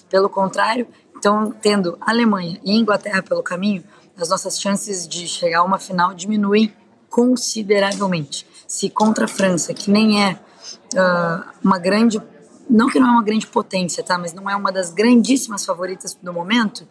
[0.09, 0.87] Pelo contrário,
[1.17, 3.85] então, tendo Alemanha e Inglaterra pelo caminho,
[4.17, 6.73] as nossas chances de chegar a uma final diminuem
[7.09, 8.47] consideravelmente.
[8.67, 12.21] Se contra a França, que nem é uh, uma grande,
[12.69, 16.17] não que não é uma grande potência, tá, mas não é uma das grandíssimas favoritas
[16.21, 16.87] do momento,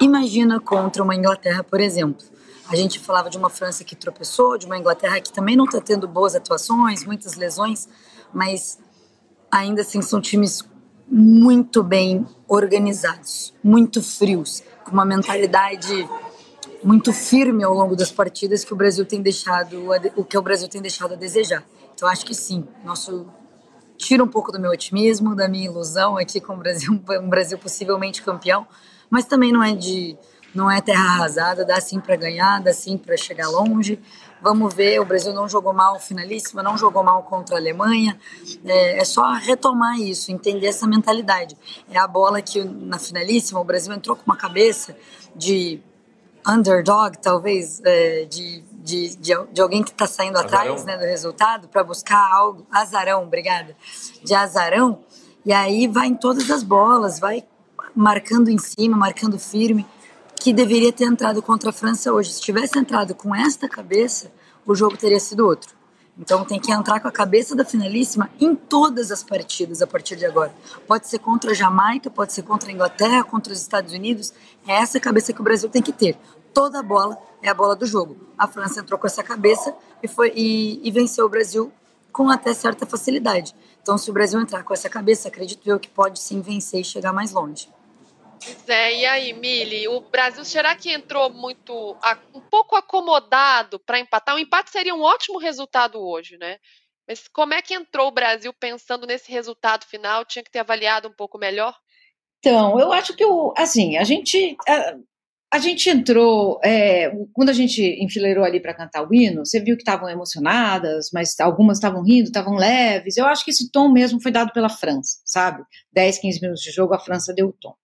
[0.00, 2.24] imagina contra uma Inglaterra, por exemplo.
[2.68, 5.80] A gente falava de uma França que tropeçou, de uma Inglaterra que também não está
[5.80, 7.88] tendo boas atuações, muitas lesões,
[8.32, 8.78] mas
[9.50, 10.64] ainda assim são times
[11.08, 16.08] muito bem organizados, muito frios, com uma mentalidade
[16.84, 20.68] muito firme ao longo das partidas que o Brasil tem deixado o que o Brasil
[20.68, 21.64] tem deixado a desejar.
[21.94, 23.26] Então acho que sim, nosso
[24.00, 26.90] tira um pouco do meu otimismo, da minha ilusão aqui com o Brasil,
[27.22, 28.66] um Brasil possivelmente campeão,
[29.10, 30.16] mas também não é de
[30.52, 34.00] não é terra arrasada, dá sim para ganhar, dá sim para chegar longe.
[34.42, 38.18] Vamos ver, o Brasil não jogou mal finalíssima, não jogou mal contra a Alemanha.
[38.64, 41.56] É, é, só retomar isso, entender essa mentalidade.
[41.88, 44.96] É a bola que na finalíssima o Brasil entrou com uma cabeça
[45.36, 45.80] de
[46.44, 50.74] underdog, talvez, é, de, de, de, de, alguém que está saindo azarão.
[50.74, 52.66] atrás né, do resultado para buscar algo.
[52.70, 53.76] Azarão, obrigada.
[54.24, 54.98] De azarão.
[55.46, 57.44] E aí vai em todas as bolas, vai
[57.94, 59.86] marcando em cima, marcando firme
[60.34, 62.32] que deveria ter entrado contra a França hoje.
[62.32, 64.32] Se tivesse entrado com esta cabeça,
[64.66, 65.78] o jogo teria sido outro.
[66.18, 70.16] Então tem que entrar com a cabeça da finalíssima em todas as partidas a partir
[70.16, 70.52] de agora.
[70.86, 74.32] Pode ser contra a Jamaica, pode ser contra a Inglaterra, contra os Estados Unidos.
[74.66, 76.18] É essa cabeça que o Brasil tem que ter.
[76.52, 78.28] Toda a bola é a bola do jogo.
[78.36, 81.72] A França entrou com essa cabeça e, foi, e, e venceu o Brasil
[82.12, 83.54] com até certa facilidade.
[83.82, 86.84] Então, se o Brasil entrar com essa cabeça, acredito eu que pode sim vencer e
[86.84, 87.68] chegar mais longe.
[88.42, 91.96] Pois é, e aí, Mili, o Brasil será que entrou muito,
[92.34, 94.34] um pouco acomodado para empatar?
[94.34, 96.58] Um empate seria um ótimo resultado hoje, né?
[97.06, 100.24] Mas como é que entrou o Brasil pensando nesse resultado final?
[100.24, 101.74] Tinha que ter avaliado um pouco melhor?
[102.38, 104.56] Então, eu acho que, o, assim, a gente,
[105.52, 109.76] a, gente entrou, é, quando a gente enfileirou ali para cantar o hino, você viu
[109.76, 113.16] que estavam emocionadas, mas algumas estavam rindo, estavam leves.
[113.16, 115.62] Eu acho que esse tom mesmo foi dado pela França, sabe?
[115.92, 117.74] 10, 15 minutos de jogo, a França deu o tom.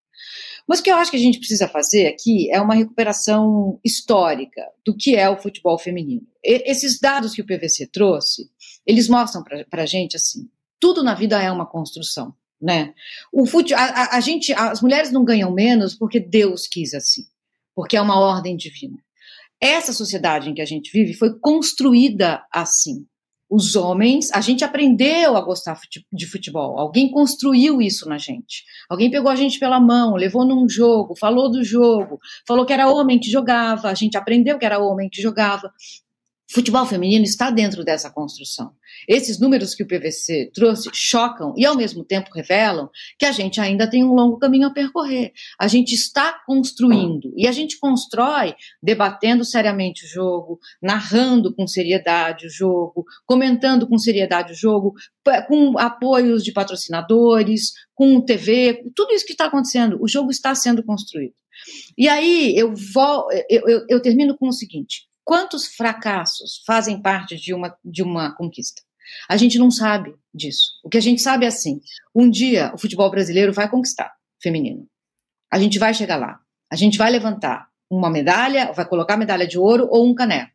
[0.68, 4.62] Mas o que eu acho que a gente precisa fazer aqui é uma recuperação histórica
[4.84, 6.26] do que é o futebol feminino.
[6.44, 8.50] E, esses dados que o PVC trouxe,
[8.84, 10.48] eles mostram para a gente assim,
[10.80, 12.94] tudo na vida é uma construção, né?
[13.32, 17.22] O fute, a, a, a gente, as mulheres não ganham menos porque Deus quis assim,
[17.77, 18.97] porque é uma ordem divina.
[19.61, 23.07] Essa sociedade em que a gente vive foi construída assim
[23.49, 25.79] os homens, a gente aprendeu a gostar
[26.12, 26.79] de futebol.
[26.79, 28.64] Alguém construiu isso na gente.
[28.91, 32.91] Alguém pegou a gente pela mão, levou num jogo, falou do jogo, falou que era
[32.91, 35.72] homem que jogava, a gente aprendeu que era homem que jogava.
[36.49, 38.72] Futebol feminino está dentro dessa construção.
[39.09, 42.88] Esses números que o PVC trouxe chocam e, ao mesmo tempo, revelam
[43.18, 45.32] que a gente ainda tem um longo caminho a percorrer.
[45.59, 52.47] A gente está construindo e a gente constrói debatendo seriamente o jogo, narrando com seriedade
[52.47, 54.94] o jogo, comentando com seriedade o jogo,
[55.49, 59.99] com apoios de patrocinadores, com TV, tudo isso que está acontecendo.
[60.01, 61.34] O jogo está sendo construído.
[61.99, 67.35] E aí eu, vou, eu, eu, eu termino com o seguinte: Quantos fracassos fazem parte
[67.35, 68.81] de uma, de uma conquista?
[69.29, 70.81] A gente não sabe disso.
[70.85, 71.81] O que a gente sabe é assim:
[72.14, 74.89] um dia o futebol brasileiro vai conquistar feminino.
[75.53, 76.39] A gente vai chegar lá.
[76.70, 80.53] A gente vai levantar uma medalha, vai colocar medalha de ouro ou um caneco.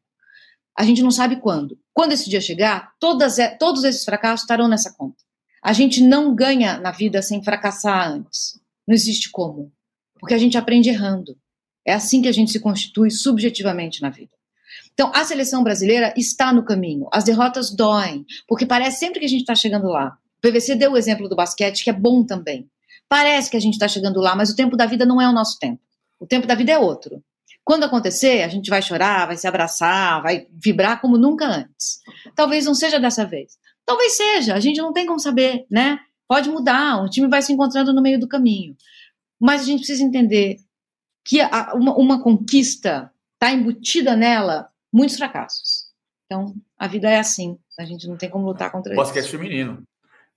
[0.77, 1.77] A gente não sabe quando.
[1.93, 5.21] Quando esse dia chegar, todas, todos esses fracassos estarão nessa conta.
[5.61, 8.57] A gente não ganha na vida sem fracassar antes.
[8.87, 9.69] Não existe como.
[10.17, 11.37] Porque a gente aprende errando.
[11.85, 14.31] É assim que a gente se constitui subjetivamente na vida.
[14.93, 17.07] Então, a seleção brasileira está no caminho.
[17.11, 20.17] As derrotas doem, porque parece sempre que a gente está chegando lá.
[20.37, 22.69] O PVC deu o exemplo do basquete, que é bom também.
[23.07, 25.33] Parece que a gente está chegando lá, mas o tempo da vida não é o
[25.33, 25.81] nosso tempo.
[26.19, 27.23] O tempo da vida é outro.
[27.63, 31.99] Quando acontecer, a gente vai chorar, vai se abraçar, vai vibrar como nunca antes.
[32.35, 33.57] Talvez não seja dessa vez.
[33.85, 35.99] Talvez seja, a gente não tem como saber, né?
[36.27, 38.75] Pode mudar, o time vai se encontrando no meio do caminho.
[39.39, 40.57] Mas a gente precisa entender
[41.25, 41.39] que
[41.73, 43.11] uma, uma conquista
[43.41, 45.89] está embutida nela muitos fracassos.
[46.25, 47.57] Então, a vida é assim.
[47.79, 49.01] A gente não tem como lutar contra isso.
[49.01, 49.81] Basquete feminino.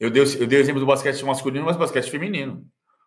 [0.01, 2.67] Eu dei, eu dei o exemplo do basquete masculino, mas basquete feminino.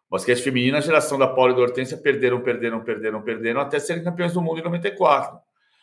[0.10, 4.04] Basquete feminino, a geração da Paula e da Hortência perderam, perderam, perderam, perderam, até serem
[4.04, 5.38] campeões do mundo em 94.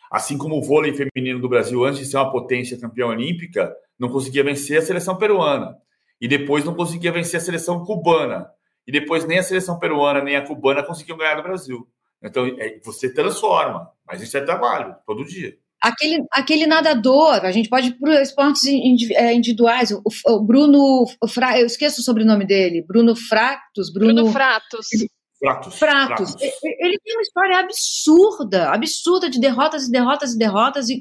[0.09, 4.09] Assim como o vôlei feminino do Brasil, antes de ser uma potência campeã olímpica, não
[4.09, 5.77] conseguia vencer a seleção peruana.
[6.19, 8.49] E depois não conseguia vencer a seleção cubana.
[8.87, 11.87] E depois nem a seleção peruana nem a cubana conseguiam ganhar do Brasil.
[12.23, 15.57] Então, é, você transforma, mas isso é trabalho, todo dia.
[15.81, 19.91] Aquele, aquele nadador, a gente pode ir para esportes é, individuais.
[19.91, 23.93] O, o Bruno, o Fra, eu esqueço o sobrenome dele, Bruno Fractus.
[23.93, 24.87] Bruno, Bruno Fratos.
[25.45, 25.77] Fratos.
[25.77, 26.35] Fratos.
[26.63, 30.99] Ele tem uma história absurda, absurda de derrotas e derrotas e derrotas, e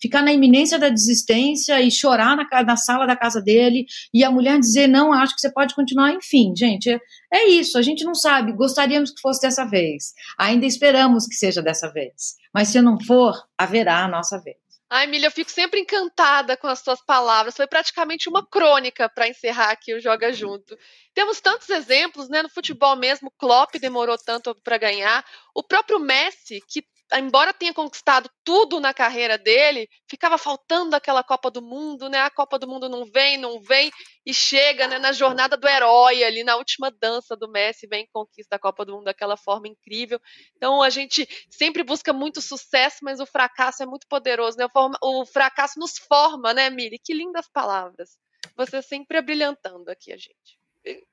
[0.00, 4.30] ficar na iminência da desistência e chorar na, na sala da casa dele, e a
[4.30, 6.12] mulher dizer: Não, acho que você pode continuar.
[6.12, 7.00] Enfim, gente, é,
[7.32, 7.78] é isso.
[7.78, 8.52] A gente não sabe.
[8.52, 10.12] Gostaríamos que fosse dessa vez.
[10.38, 12.36] Ainda esperamos que seja dessa vez.
[12.52, 14.65] Mas se não for, haverá a nossa vez.
[14.88, 17.56] Ai, Milha, eu fico sempre encantada com as suas palavras.
[17.56, 20.78] Foi praticamente uma crônica para encerrar aqui o Joga Junto.
[21.12, 22.40] Temos tantos exemplos, né?
[22.42, 25.24] No futebol mesmo, Klopp demorou tanto para ganhar.
[25.54, 26.84] O próprio Messi, que
[27.14, 32.20] embora tenha conquistado tudo na carreira dele, ficava faltando aquela Copa do Mundo, né?
[32.20, 33.90] A Copa do Mundo não vem, não vem
[34.24, 38.08] e chega, né, na jornada do herói ali na última dança do Messi, vem e
[38.12, 40.20] conquista a Copa do Mundo daquela forma incrível.
[40.56, 44.66] Então a gente sempre busca muito sucesso, mas o fracasso é muito poderoso, né?
[45.02, 46.98] O fracasso nos forma, né, Miri?
[46.98, 48.18] Que lindas palavras.
[48.56, 50.58] Você sempre abrilhantando aqui a gente.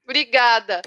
[0.04, 0.82] Obrigada.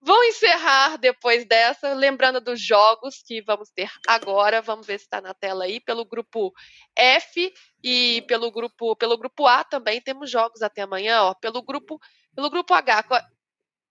[0.00, 4.62] Vou encerrar depois dessa, lembrando dos jogos que vamos ter agora.
[4.62, 5.80] Vamos ver se está na tela aí.
[5.80, 6.52] Pelo grupo
[6.96, 11.22] F e pelo grupo, pelo grupo A também temos jogos até amanhã.
[11.22, 11.34] Ó.
[11.34, 11.98] Pelo grupo,
[12.34, 13.04] pelo grupo H.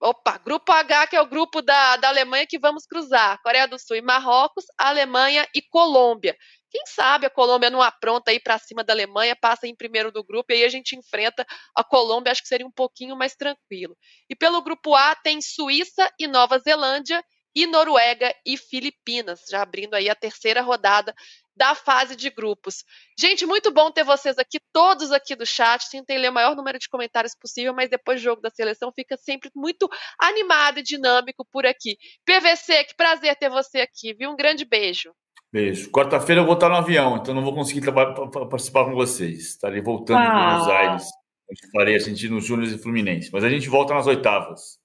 [0.02, 3.42] Opa, grupo H, que é o grupo da, da Alemanha que vamos cruzar.
[3.42, 6.38] Coreia do Sul e Marrocos, Alemanha e Colômbia
[6.76, 10.22] Quem sabe a Colômbia não apronta aí para cima da Alemanha, passa em primeiro do
[10.22, 13.96] grupo e aí a gente enfrenta a Colômbia, acho que seria um pouquinho mais tranquilo.
[14.30, 17.24] E pelo grupo A tem Suíça e Nova Zelândia
[17.56, 21.16] e Noruega e Filipinas, já abrindo aí a terceira rodada
[21.56, 22.84] da fase de grupos.
[23.18, 25.90] Gente, muito bom ter vocês aqui, todos aqui do chat.
[25.90, 29.16] Tentei ler o maior número de comentários possível, mas depois do jogo da seleção fica
[29.16, 31.96] sempre muito animado e dinâmico por aqui.
[32.26, 34.32] PVC, que prazer ter você aqui, viu?
[34.32, 35.16] Um grande beijo.
[35.56, 35.90] Beijo.
[35.90, 39.52] Quarta-feira eu vou estar no avião, então não vou conseguir participar com vocês.
[39.52, 40.26] Estarei voltando ah.
[40.26, 41.04] de Buenos Aires,
[41.50, 43.30] onde farei Argentino Júnior e Fluminense.
[43.32, 44.78] Mas a gente volta nas oitavas.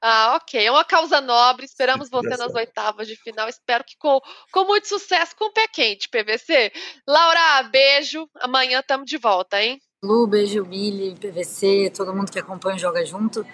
[0.00, 0.64] Ah, ok.
[0.64, 1.66] É uma causa nobre.
[1.66, 3.50] Esperamos você nas oitavas de final.
[3.50, 4.18] Espero que com,
[4.50, 6.72] com muito sucesso, com o pé quente, PVC.
[7.06, 8.26] Laura, beijo.
[8.40, 9.78] Amanhã estamos de volta, hein?
[10.02, 13.44] Lu, beijo, Billy, PVC, todo mundo que acompanha o Joga Junto.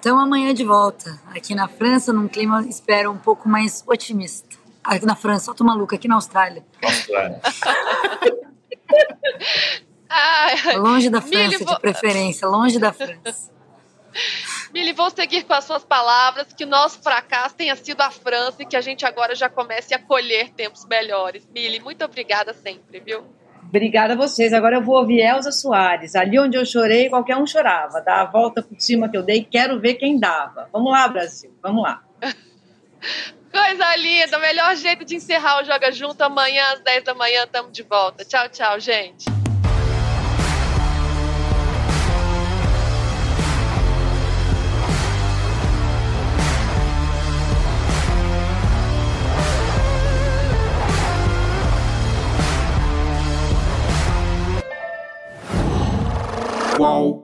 [0.00, 4.63] Então amanhã de volta, aqui na França, num clima, espero, um pouco mais otimista.
[4.84, 6.64] Aqui na França, só tô maluca, aqui na Austrália.
[6.82, 7.40] Austrália.
[10.76, 13.52] longe da França, de preferência, longe da França.
[14.72, 18.62] Mili, vou seguir com as suas palavras, que o nosso fracasso tenha sido a França
[18.62, 21.48] e que a gente agora já comece a colher tempos melhores.
[21.54, 23.24] Mili, muito obrigada sempre, viu?
[23.62, 24.52] Obrigada a vocês.
[24.52, 26.14] Agora eu vou ouvir Elza Soares.
[26.14, 28.00] Ali onde eu chorei, qualquer um chorava.
[28.00, 30.68] Dá a volta por cima que eu dei, quero ver quem dava.
[30.72, 32.02] Vamos lá, Brasil, vamos lá.
[33.52, 36.20] Coisa linda, o melhor jeito de encerrar o Joga Junto.
[36.22, 38.24] Amanhã às 10 da manhã estamos de volta.
[38.24, 39.24] Tchau, tchau, gente.
[56.76, 57.23] qual